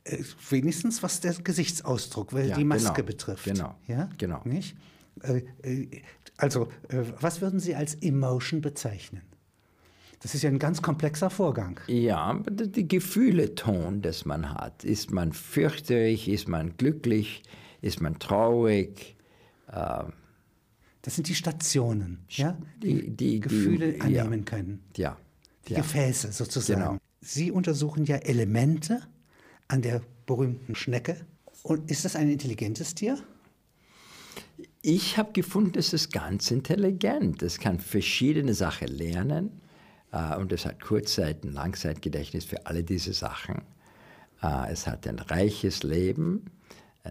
Äh, 0.05 0.23
wenigstens 0.49 1.03
was 1.03 1.19
der 1.19 1.33
Gesichtsausdruck, 1.33 2.33
weil 2.33 2.49
ja, 2.49 2.55
die 2.55 2.63
Maske 2.63 2.93
genau, 2.93 3.07
betrifft. 3.07 3.45
Genau. 3.45 3.75
Ja? 3.87 4.09
genau. 4.17 4.41
Nicht? 4.45 4.75
Äh, 5.23 5.43
äh, 5.61 6.01
also, 6.37 6.67
was 7.19 7.41
würden 7.41 7.59
Sie 7.59 7.73
als 7.73 7.95
Emotion 7.95 8.61
bezeichnen? 8.61 9.23
Das 10.19 10.35
ist 10.35 10.43
ja 10.43 10.49
ein 10.49 10.59
ganz 10.59 10.81
komplexer 10.81 11.29
Vorgang. 11.29 11.79
Ja, 11.87 12.39
die 12.49 12.87
Gefühle 12.87 13.55
Ton, 13.55 14.01
das 14.01 14.25
man 14.25 14.53
hat. 14.53 14.83
Ist 14.83 15.11
man 15.11 15.31
fürchterlich, 15.33 16.27
ist 16.27 16.47
man 16.47 16.77
glücklich, 16.77 17.43
ist 17.81 18.01
man 18.01 18.19
traurig, 18.19 19.16
ähm, 19.71 20.13
das 21.01 21.15
sind 21.15 21.27
die 21.29 21.35
Stationen, 21.35 22.19
ja? 22.29 22.57
die, 22.83 23.09
die 23.09 23.39
Gefühle 23.39 23.93
die, 23.93 24.01
annehmen 24.01 24.39
ja. 24.39 24.45
können. 24.45 24.83
Ja. 24.97 25.17
Die 25.67 25.73
ja. 25.73 25.79
Gefäße 25.79 26.31
sozusagen. 26.31 26.81
Genau. 26.81 26.97
Sie 27.21 27.51
untersuchen 27.51 28.05
ja 28.05 28.17
Elemente 28.17 29.01
an 29.67 29.81
der 29.81 30.01
berühmten 30.25 30.75
Schnecke. 30.75 31.25
Und 31.63 31.89
ist 31.89 32.05
das 32.05 32.15
ein 32.15 32.29
intelligentes 32.29 32.95
Tier? 32.95 33.17
Ich 34.81 35.17
habe 35.17 35.31
gefunden, 35.33 35.77
es 35.77 35.93
ist 35.93 36.11
ganz 36.11 36.51
intelligent. 36.51 37.41
Es 37.41 37.59
kann 37.59 37.79
verschiedene 37.79 38.53
Sachen 38.53 38.87
lernen 38.87 39.61
äh, 40.11 40.35
und 40.35 40.51
es 40.51 40.65
hat 40.65 40.81
Kurzzeit- 40.81 41.43
und 41.43 41.53
Langzeitgedächtnis 41.53 42.45
für 42.45 42.65
alle 42.65 42.83
diese 42.83 43.13
Sachen. 43.13 43.61
Äh, 44.41 44.71
es 44.71 44.87
hat 44.87 45.07
ein 45.07 45.19
reiches 45.19 45.83
Leben, 45.83 46.45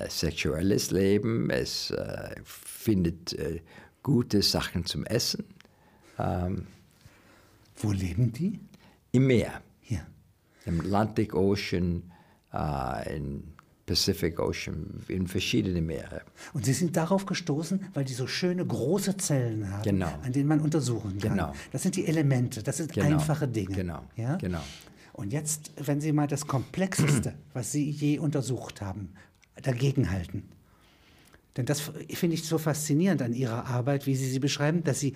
sexuelles 0.09 0.91
Leben, 0.91 1.51
es 1.51 1.91
äh, 1.91 2.35
findet 2.45 3.33
äh, 3.35 3.61
gute 4.03 4.43
Sachen 4.43 4.85
zum 4.87 5.05
Essen. 5.07 5.45
Ähm, 6.19 6.67
Wo 7.77 7.93
leben 7.93 8.33
die? 8.33 8.61
Im 9.13 9.27
Meer, 9.27 9.63
Hier. 9.81 10.07
im 10.65 10.81
Atlantic 10.81 11.35
Ocean, 11.35 12.11
äh, 12.53 13.17
im 13.17 13.45
Pacific 13.87 14.41
Ocean, 14.41 15.03
in 15.09 15.27
verschiedene 15.29 15.81
Meere. 15.81 16.23
Und 16.53 16.65
Sie 16.65 16.73
sind 16.73 16.97
darauf 16.97 17.25
gestoßen, 17.25 17.87
weil 17.95 18.05
die 18.05 18.15
so 18.15 18.27
schöne 18.27 18.67
große 18.67 19.17
Zellen 19.17 19.71
haben, 19.71 19.83
Genau. 19.85 20.13
an 20.23 20.33
denen 20.33 20.49
man 20.49 20.61
untersuchen 20.61 21.19
kann. 21.19 21.33
Genau. 21.33 21.53
Das 21.73 21.83
sind 21.83 21.95
die 21.97 22.07
Elemente, 22.07 22.63
das 22.63 22.79
sind 22.79 22.93
Genau. 22.93 23.07
einfache 23.07 23.47
Dinge. 23.47 23.75
Genau. 23.77 24.03
Ja? 24.17 24.37
Genau. 24.37 24.63
Und 25.13 25.33
jetzt, 25.33 25.73
wenn 25.79 26.01
Sie 26.01 26.13
mal 26.13 26.27
das 26.27 26.47
Komplexeste, 26.47 27.35
was 27.55 27.73
Sie 27.73 27.89
je 27.91 28.19
untersucht 28.19 28.83
haben, 28.83 29.15
dagegenhalten. 29.63 30.45
Denn 31.57 31.67
das 31.67 31.81
finde 32.11 32.35
ich 32.35 32.45
so 32.45 32.59
faszinierend 32.59 33.23
an 33.23 33.33
Ihrer 33.33 33.67
Arbeit, 33.67 34.07
wie 34.07 34.15
Sie 34.15 34.29
sie 34.29 34.39
beschreiben, 34.39 34.85
dass 34.85 35.01
Sie 35.01 35.15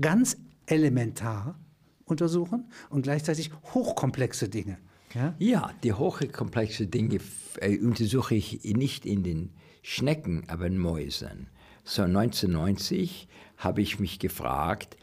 ganz 0.00 0.36
elementar 0.66 1.58
untersuchen 2.04 2.70
und 2.90 3.02
gleichzeitig 3.02 3.50
hochkomplexe 3.74 4.48
Dinge. 4.48 4.78
Ja? 5.14 5.34
Ja, 5.38 5.72
die 5.82 5.92
hochkomplexe 5.92 6.86
Dinge 6.86 7.18
äh, 7.60 7.78
untersuche 7.78 8.36
ich 8.36 8.62
nicht 8.64 9.04
in 9.04 9.24
den 9.24 9.50
Schnecken, 9.82 10.44
aber 10.48 10.66
in 10.66 10.78
Mäusen. 10.78 11.48
So 11.82 12.02
1990 12.02 13.26
habe 13.56 13.82
ich 13.82 13.98
mich 13.98 14.18
gefragt, 14.18 14.96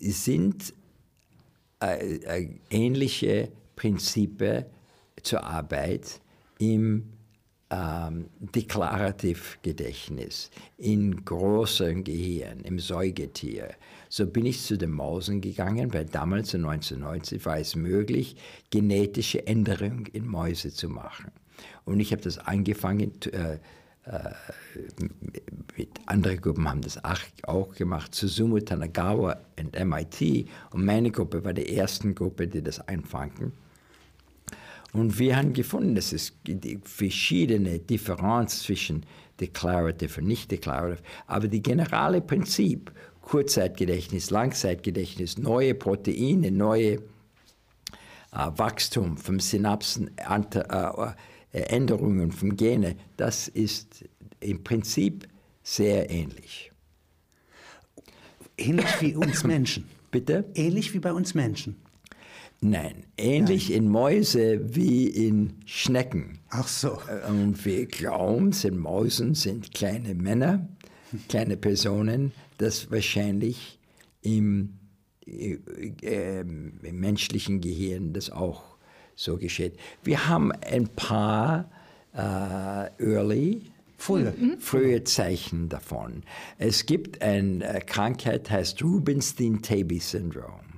sind 0.00 0.72
äh, 1.82 2.16
äh, 2.16 2.48
ähnliche 2.70 3.50
Prinzipien 3.76 4.64
zur 5.22 5.44
Arbeit 5.44 6.20
im 6.58 7.13
ähm, 7.74 8.26
Deklarativgedächtnis, 8.38 10.50
in 10.78 11.24
großem 11.24 12.04
Gehirn, 12.04 12.60
im 12.60 12.78
Säugetier. 12.78 13.70
So 14.08 14.26
bin 14.26 14.46
ich 14.46 14.62
zu 14.62 14.78
den 14.78 14.92
Mausen 14.92 15.40
gegangen, 15.40 15.92
weil 15.92 16.04
damals 16.04 16.54
in 16.54 16.64
1990 16.64 17.44
war 17.44 17.58
es 17.58 17.74
möglich, 17.74 18.36
genetische 18.70 19.44
Änderungen 19.46 20.06
in 20.06 20.26
Mäuse 20.26 20.72
zu 20.72 20.88
machen. 20.88 21.32
Und 21.84 21.98
ich 21.98 22.12
habe 22.12 22.22
das 22.22 22.38
angefangen, 22.38 23.10
äh, 23.32 23.54
äh, 23.54 23.58
mit 25.76 25.88
anderen 26.06 26.40
Gruppen 26.40 26.68
haben 26.68 26.82
das 26.82 27.00
auch, 27.42 27.74
gemacht, 27.74 28.14
Suzumu, 28.14 28.60
Tanagawa 28.60 29.38
und 29.58 29.76
MIT. 29.84 30.46
Und 30.70 30.84
meine 30.84 31.10
Gruppe 31.10 31.44
war 31.44 31.52
die 31.52 31.70
erste 31.70 32.14
Gruppe, 32.14 32.46
die 32.46 32.62
das 32.62 32.78
einfangen. 32.86 33.52
Und 34.94 35.18
wir 35.18 35.36
haben 35.36 35.52
gefunden, 35.52 35.96
dass 35.96 36.12
es 36.12 36.32
verschiedene 36.84 37.80
Differenz 37.80 38.62
zwischen 38.62 39.04
Declarative 39.40 40.20
und 40.20 40.28
Nicht-Declarative, 40.28 41.02
aber 41.26 41.48
die 41.48 41.60
generale 41.60 42.20
Prinzip, 42.20 42.92
Kurzzeitgedächtnis, 43.20 44.30
Langzeitgedächtnis, 44.30 45.36
neue 45.36 45.74
Proteine, 45.74 46.52
neue 46.52 46.92
äh, 46.92 47.00
Wachstum 48.30 49.16
von 49.16 49.40
Synapsen, 49.40 50.12
Ante- 50.18 50.68
äh, 51.52 51.58
äh, 51.58 51.62
Änderungen 51.62 52.30
von 52.30 52.56
Gene, 52.56 52.94
das 53.16 53.48
ist 53.48 54.04
im 54.38 54.62
Prinzip 54.62 55.26
sehr 55.64 56.08
ähnlich. 56.08 56.70
Ähnlich 58.56 59.00
wie 59.00 59.16
uns 59.16 59.42
Menschen. 59.42 59.88
Bitte? 60.12 60.44
Ähnlich 60.54 60.94
wie 60.94 61.00
bei 61.00 61.12
uns 61.12 61.34
Menschen. 61.34 61.83
Nein, 62.66 63.04
ähnlich 63.18 63.70
in 63.74 63.90
Mäuse 63.90 64.74
wie 64.74 65.06
in 65.06 65.52
Schnecken. 65.66 66.38
Ach 66.48 66.66
so. 66.66 66.98
Und 67.28 67.62
wir 67.66 67.84
glauben, 67.84 68.52
sind 68.52 68.78
Mäusen 68.78 69.34
sind 69.34 69.74
kleine 69.74 70.14
Männer, 70.14 70.66
kleine 71.28 71.58
Personen, 71.58 72.32
das 72.56 72.90
wahrscheinlich 72.90 73.78
im, 74.22 74.78
äh, 75.26 75.58
äh, 76.00 76.40
im 76.40 77.00
menschlichen 77.00 77.60
Gehirn 77.60 78.14
das 78.14 78.30
auch 78.30 78.78
so 79.14 79.36
geschieht. 79.36 79.76
Wir 80.02 80.26
haben 80.26 80.50
ein 80.50 80.88
paar 80.88 81.70
äh, 82.14 82.88
Early 82.98 83.60
Frühe. 83.98 84.32
frühe 84.58 85.04
Zeichen 85.04 85.68
davon. 85.68 86.22
Es 86.56 86.86
gibt 86.86 87.20
eine 87.20 87.82
Krankheit, 87.84 88.50
heißt 88.50 88.82
Rubinstein-Tabby-Syndrom. 88.82 90.73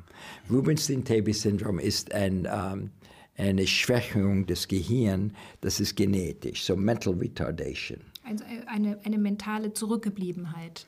Rubinstein-Tabby-Syndrom 0.50 1.78
ist 1.78 2.12
ein, 2.12 2.48
ähm, 2.50 2.90
eine 3.36 3.66
Schwächung 3.66 4.46
des 4.46 4.68
Gehirns, 4.68 5.32
das 5.60 5.80
ist 5.80 5.96
genetisch, 5.96 6.64
so 6.64 6.76
Mental 6.76 7.14
Retardation. 7.14 7.98
Also 8.24 8.44
eine, 8.66 8.98
eine 9.04 9.18
mentale 9.18 9.72
Zurückgebliebenheit. 9.72 10.86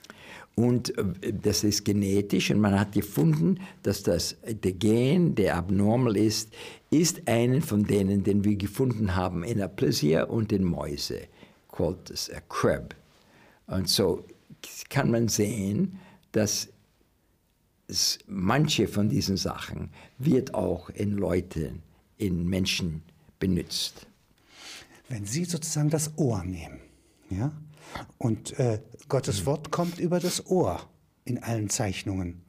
Und 0.57 0.97
äh, 0.99 1.33
das 1.33 1.63
ist 1.63 1.85
genetisch 1.85 2.51
und 2.51 2.61
man 2.61 2.79
hat 2.79 2.93
gefunden, 2.93 3.61
dass 3.85 4.03
das, 4.03 4.37
der 4.45 4.73
Gen, 4.73 5.35
der 5.35 5.57
abnormal 5.57 6.17
ist, 6.17 6.53
ist 6.91 7.29
einen 7.29 7.63
von 7.63 7.85
denen, 7.85 8.25
den 8.25 8.45
wir 8.45 8.57
gefunden 8.57 9.15
haben 9.15 9.45
in 9.45 9.63
Aplysia 9.63 10.25
und 10.25 10.53
in 10.53 10.65
Mäuse, 10.65 11.29
called 11.71 12.13
a 12.35 12.41
Crab. 12.49 12.95
Und 13.69 13.89
so 13.89 14.25
kann 14.89 15.11
man 15.11 15.29
sehen, 15.29 15.99
dass 16.33 16.69
manche 18.26 18.86
von 18.89 19.09
diesen 19.09 19.36
Sachen 19.36 19.91
wird 20.18 20.55
auch 20.55 20.91
in 20.91 21.12
Leuten, 21.12 21.82
in 22.16 22.47
Menschen 22.47 23.03
benutzt. 23.39 24.07
Wenn 25.09 25.24
Sie 25.24 25.45
sozusagen 25.45 25.91
das 25.91 26.16
Ohr 26.18 26.45
nehmen, 26.45 26.80
ja, 27.30 27.53
und 28.18 28.59
äh, 28.59 28.80
Gottes 29.09 29.47
Wort 29.47 29.70
kommt 29.70 29.99
über 29.99 30.20
das 30.20 30.47
Ohr 30.47 30.86
in 31.24 31.43
allen 31.43 31.70
Zeichnungen, 31.70 32.43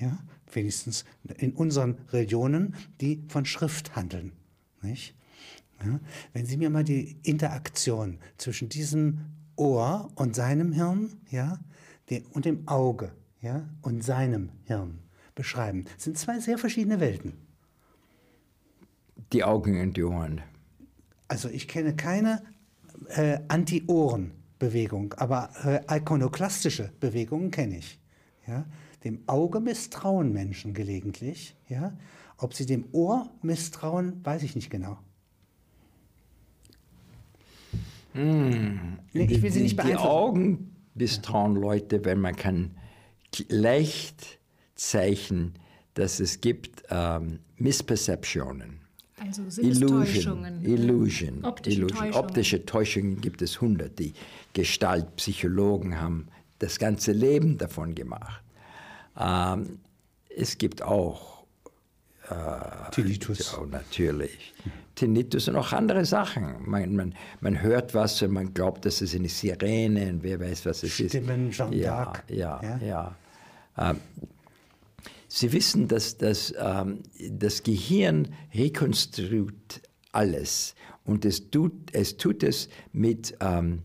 ja, 0.00 0.18
wenigstens 0.50 1.04
in 1.36 1.52
unseren 1.52 1.96
Religionen, 2.10 2.74
die 3.00 3.22
von 3.28 3.44
Schrift 3.44 3.94
handeln, 3.96 4.32
nicht? 4.80 5.14
Ja, 5.84 6.00
wenn 6.32 6.46
Sie 6.46 6.56
mir 6.56 6.70
mal 6.70 6.84
die 6.84 7.18
Interaktion 7.22 8.18
zwischen 8.38 8.70
diesem 8.70 9.26
Ohr 9.56 10.10
und 10.14 10.34
seinem 10.34 10.72
Hirn, 10.72 11.20
ja, 11.30 11.58
und 12.32 12.46
dem 12.46 12.66
Auge, 12.66 13.12
ja, 13.40 13.68
und 13.82 14.02
seinem 14.02 14.50
Hirn 14.64 14.98
beschreiben, 15.34 15.84
das 15.94 16.04
sind 16.04 16.18
zwei 16.18 16.40
sehr 16.40 16.58
verschiedene 16.58 17.00
Welten. 17.00 17.34
Die 19.32 19.44
Augen 19.44 19.80
und 19.80 19.96
die 19.96 20.04
Ohren. 20.04 20.42
Also 21.28 21.48
ich 21.48 21.68
kenne 21.68 21.96
keine 21.96 22.42
äh, 23.08 23.38
Anti-Ohren-Bewegung, 23.48 25.14
aber 25.14 25.50
äh, 25.64 25.96
ikonoklastische 25.96 26.92
Bewegungen 27.00 27.50
kenne 27.50 27.78
ich. 27.78 27.98
Ja? 28.46 28.64
Dem 29.04 29.22
Auge 29.26 29.60
misstrauen 29.60 30.32
Menschen 30.32 30.74
gelegentlich. 30.74 31.56
Ja? 31.68 31.96
Ob 32.38 32.54
sie 32.54 32.66
dem 32.66 32.86
Ohr 32.92 33.30
misstrauen, 33.42 34.24
weiß 34.24 34.42
ich 34.42 34.54
nicht 34.54 34.70
genau. 34.70 34.98
Nee, 38.14 38.78
ich 39.12 39.42
will 39.42 39.50
sie 39.50 39.58
die, 39.58 39.64
nicht 39.64 39.72
die 39.72 39.76
beeinflussen. 39.76 40.06
Augen 40.06 40.76
misstrauen 40.94 41.54
Leute, 41.54 42.04
wenn 42.04 42.18
man 42.18 42.34
kann 42.34 42.70
leicht 43.48 44.38
zeichnen, 44.74 45.54
dass 45.94 46.20
es 46.20 46.40
gibt 46.40 46.82
ähm, 46.90 47.38
Missperceptionen. 47.56 48.80
Also 49.18 49.42
Illusion. 49.62 50.62
Illusion, 50.62 51.44
Optische 51.44 51.78
Illusion. 51.78 51.98
Täuschungen. 51.98 52.14
Optische 52.14 52.66
Täuschungen 52.66 53.20
gibt 53.22 53.40
es 53.42 53.60
hundert. 53.60 53.98
Die 53.98 54.12
Gestaltpsychologen 54.52 55.98
haben 56.00 56.28
das 56.58 56.78
ganze 56.78 57.12
Leben 57.12 57.56
davon 57.56 57.94
gemacht. 57.94 58.42
Ähm, 59.18 59.78
es 60.36 60.58
gibt 60.58 60.82
auch 60.82 61.36
Tinnitus. 62.90 63.52
ja, 63.52 63.66
natürlich. 63.66 64.52
Tinnitus 64.96 65.48
und 65.48 65.56
auch 65.56 65.72
andere 65.72 66.04
Sachen. 66.04 66.56
Man, 66.68 66.94
man, 66.96 67.14
man 67.40 67.62
hört 67.62 67.94
was 67.94 68.20
und 68.22 68.32
man 68.32 68.52
glaubt, 68.52 68.84
dass 68.84 69.00
es 69.00 69.14
eine 69.14 69.28
Sirene 69.28 70.10
und 70.10 70.22
wer 70.22 70.40
weiß, 70.40 70.66
was 70.66 70.82
es 70.82 70.92
Stimmen, 70.92 71.50
ist. 71.50 71.56
Jeanne 71.56 71.76
ja, 71.76 72.02
d'Arc. 72.02 72.32
ja, 72.34 72.60
Ja? 72.62 72.78
ja. 72.78 73.16
Ähm, 73.78 73.98
Sie 75.28 75.52
wissen, 75.52 75.88
dass, 75.88 76.16
dass 76.16 76.54
ähm, 76.58 77.02
das 77.30 77.62
Gehirn 77.62 78.28
rekonstruiert 78.54 79.82
alles 80.12 80.74
und 81.04 81.24
es 81.24 81.50
tut 81.50 81.72
es, 81.92 82.16
tut 82.16 82.42
es 82.42 82.68
mit, 82.92 83.36
ähm, 83.40 83.82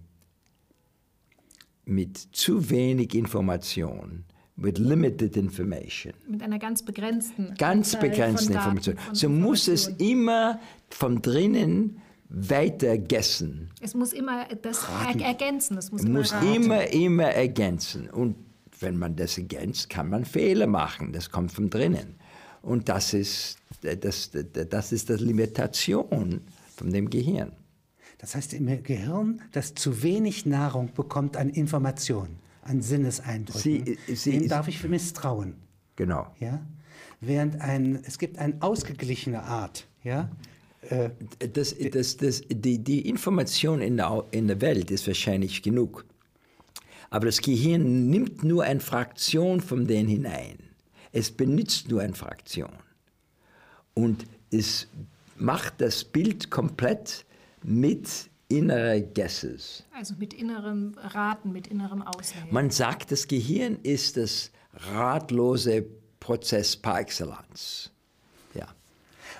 mit 1.84 2.18
zu 2.32 2.70
wenig 2.70 3.16
Information, 3.16 4.24
with 4.56 4.78
limited 4.78 5.36
information 5.36 6.14
Mit 6.28 6.42
einer 6.42 6.60
ganz 6.60 6.84
begrenzten 6.84 7.54
ganz 7.58 7.96
Anzahl 7.96 8.10
begrenzte 8.10 8.46
von 8.46 8.54
Daten, 8.54 8.78
Information. 8.78 8.98
von 8.98 9.16
So 9.16 9.30
muss 9.30 9.68
es 9.68 9.88
immer 9.88 10.60
von 10.89 11.22
drinnen 11.22 12.00
weitergessen. 12.30 13.72
Es 13.82 13.94
muss 13.94 14.14
immer 14.14 14.46
das 14.62 14.86
er 15.18 15.26
ergänzen. 15.26 15.78
Es 15.78 15.92
muss, 15.92 16.04
muss 16.04 16.32
immer, 16.32 16.56
immer, 16.56 16.88
immer 16.88 17.26
ergänzen. 17.26 18.10
Und 18.10 18.36
wenn 18.82 18.98
man 18.98 19.16
das 19.16 19.38
ergänzt, 19.38 19.90
kann 19.90 20.10
man 20.10 20.26
Fehler 20.26 20.68
machen. 20.68 21.14
Das 21.14 21.30
kommt 21.30 21.52
von 21.52 21.70
drinnen. 21.70 22.16
Und 22.62 22.90
das 22.90 23.14
ist, 23.14 23.58
das, 23.82 24.32
das 24.32 24.92
ist 24.92 25.10
die 25.10 25.14
Limitation 25.14 26.42
von 26.76 26.92
dem 26.92 27.10
Gehirn. 27.10 27.52
Das 28.20 28.36
heißt, 28.36 28.54
im 28.54 28.84
Gehirn, 28.84 29.42
das 29.52 29.74
zu 29.74 30.04
wenig 30.04 30.46
Nahrung 30.46 30.94
bekommt 30.94 31.38
an 31.38 31.50
Informationen, 31.50 32.38
an 32.62 32.82
Sinneseindrücken, 32.82 33.62
Sie- 33.62 33.98
Sie- 34.16 34.32
dem 34.40 34.48
darf 34.48 34.68
ich 34.68 34.84
misstrauen. 34.84 35.56
Genau. 35.96 36.28
Ja? 36.40 36.62
Während 37.20 37.60
ein, 37.62 38.02
es 38.06 38.20
gibt 38.20 38.38
eine 38.38 38.56
ausgeglichene 38.62 39.42
Art, 39.44 39.88
ja? 40.04 40.30
Das, 41.54 41.76
das, 41.94 42.18
das, 42.18 42.42
die, 42.50 42.80
die 42.84 43.08
Information 43.08 43.82
in 43.82 43.98
der, 43.98 44.26
in 44.32 44.48
der 44.48 44.62
Welt 44.62 44.90
ist 44.90 45.06
wahrscheinlich 45.06 45.62
genug. 45.62 46.06
Aber 47.12 47.26
das 47.28 47.41
Gehirn 47.41 48.09
nimmt 48.09 48.43
nur 48.43 48.64
eine 48.64 48.80
Fraktion 48.80 49.62
von 49.62 49.86
denen 49.86 50.09
hinein. 50.09 50.57
Es 51.12 51.30
benutzt 51.30 51.89
nur 51.89 52.01
eine 52.01 52.16
Fraktion. 52.16 52.72
Und 53.93 54.26
es 54.49 54.88
macht 55.36 55.82
das 55.82 56.05
Bild 56.05 56.49
komplett 56.49 57.26
mit 57.64 58.30
innerer 58.47 58.99
Guesses. 59.01 59.84
also 59.93 60.16
mit 60.18 60.34
innerem 60.34 60.93
Raten, 60.97 61.51
mit 61.51 61.68
innerem 61.68 62.01
Auswählen. 62.01 62.47
Man 62.49 62.70
sagt, 62.70 63.12
das 63.12 63.28
Gehirn 63.28 63.78
ist 63.84 64.18
das 64.18 64.51
ratlose 64.74 65.86
Prozess 66.20 66.76
par 66.78 66.99
excellence. 66.99 67.91
Ja. 68.53 68.68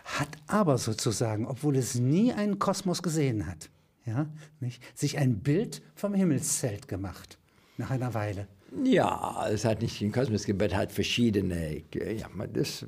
hat 0.06 0.30
aber 0.48 0.78
sozusagen, 0.78 1.46
obwohl 1.46 1.78
es 1.78 1.96
nie 1.96 2.34
einen 2.34 2.60
Kosmos 2.60 3.02
gesehen 3.02 3.48
hat, 3.48 3.70
ja, 4.06 4.28
nicht, 4.60 4.82
sich 4.98 5.18
ein 5.18 5.40
Bild 5.40 5.82
vom 5.96 6.14
Himmelszelt 6.14 6.88
gemacht, 6.88 7.38
nach 7.82 7.92
einer 7.92 8.14
Weile. 8.14 8.48
Ja, 8.86 9.48
es 9.52 9.66
hat 9.66 9.82
nicht 9.82 10.00
den 10.00 10.12
Kosmos 10.14 10.48
es 10.48 10.74
hat 10.74 10.92
verschiedene. 10.94 11.84
Ja, 11.94 12.28
man- 12.34 12.52
das, 12.54 12.86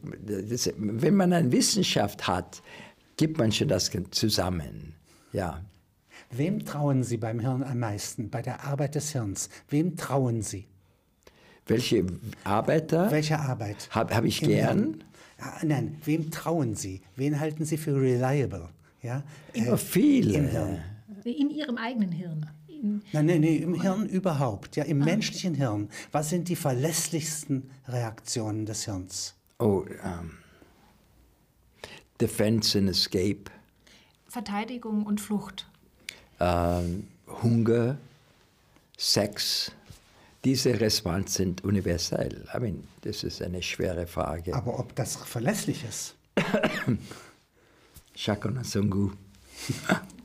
das, 0.49 0.71
wenn 0.77 1.15
man 1.15 1.33
eine 1.33 1.51
Wissenschaft 1.51 2.25
hat, 2.27 2.61
gibt 3.17 3.37
man 3.37 3.51
schon 3.51 3.67
das 3.67 3.91
zusammen. 4.11 4.93
Ja. 5.33 5.61
Wem 6.31 6.63
trauen 6.65 7.03
Sie 7.03 7.17
beim 7.17 7.39
Hirn 7.39 7.63
am 7.63 7.79
meisten, 7.79 8.29
bei 8.29 8.41
der 8.41 8.63
Arbeit 8.63 8.95
des 8.95 9.11
Hirns? 9.11 9.49
Wem 9.69 9.95
trauen 9.97 10.41
Sie? 10.41 10.65
Welche 11.67 12.05
Arbeiter 12.43 13.11
Welche 13.11 13.39
Arbeit? 13.39 13.87
habe 13.91 14.15
hab 14.15 14.23
ich 14.25 14.41
Im 14.41 14.47
gern? 14.49 15.03
Ja, 15.39 15.53
nein, 15.63 15.97
wem 16.05 16.31
trauen 16.31 16.75
Sie? 16.75 17.01
Wen 17.15 17.39
halten 17.39 17.65
Sie 17.65 17.77
für 17.77 17.95
reliable? 17.95 18.69
Ja? 19.01 19.23
Immer 19.53 19.73
Äh, 19.73 19.77
viele. 19.77 20.33
Im 20.39 20.47
Hirn. 20.47 20.81
In 21.25 21.49
Ihrem 21.49 21.77
eigenen 21.77 22.11
Hirn. 22.11 22.49
In, 22.83 23.01
Nein, 23.13 23.25
nein, 23.27 23.41
nein, 23.41 23.61
im 23.63 23.81
Hirn 23.81 24.05
überhaupt, 24.07 24.75
ja, 24.75 24.83
im 24.83 24.99
menschlichen 24.99 25.55
Hirn. 25.55 25.89
Was 26.11 26.29
sind 26.29 26.49
die 26.49 26.55
verlässlichsten 26.57 27.71
Reaktionen 27.87 28.65
des 28.65 28.83
Hirns? 28.83 29.35
Oh, 29.59 29.85
ähm, 30.03 30.37
Defense 32.19 32.77
and 32.77 32.89
Escape, 32.89 33.45
Verteidigung 34.27 35.05
und 35.05 35.21
Flucht. 35.21 35.65
ähm, 36.39 37.07
Hunger, 37.41 37.97
Sex. 38.97 39.71
Diese 40.43 40.77
Response 40.77 41.35
sind 41.35 41.63
universell. 41.63 42.45
I 42.53 42.59
mean, 42.59 42.83
das 43.01 43.23
ist 43.23 43.41
eine 43.41 43.61
schwere 43.63 44.05
Frage. 44.05 44.53
Aber 44.53 44.77
ob 44.77 44.93
das 44.95 45.15
verlässlich 45.15 45.85
ist? 45.85 46.15
Goût. 48.89 49.13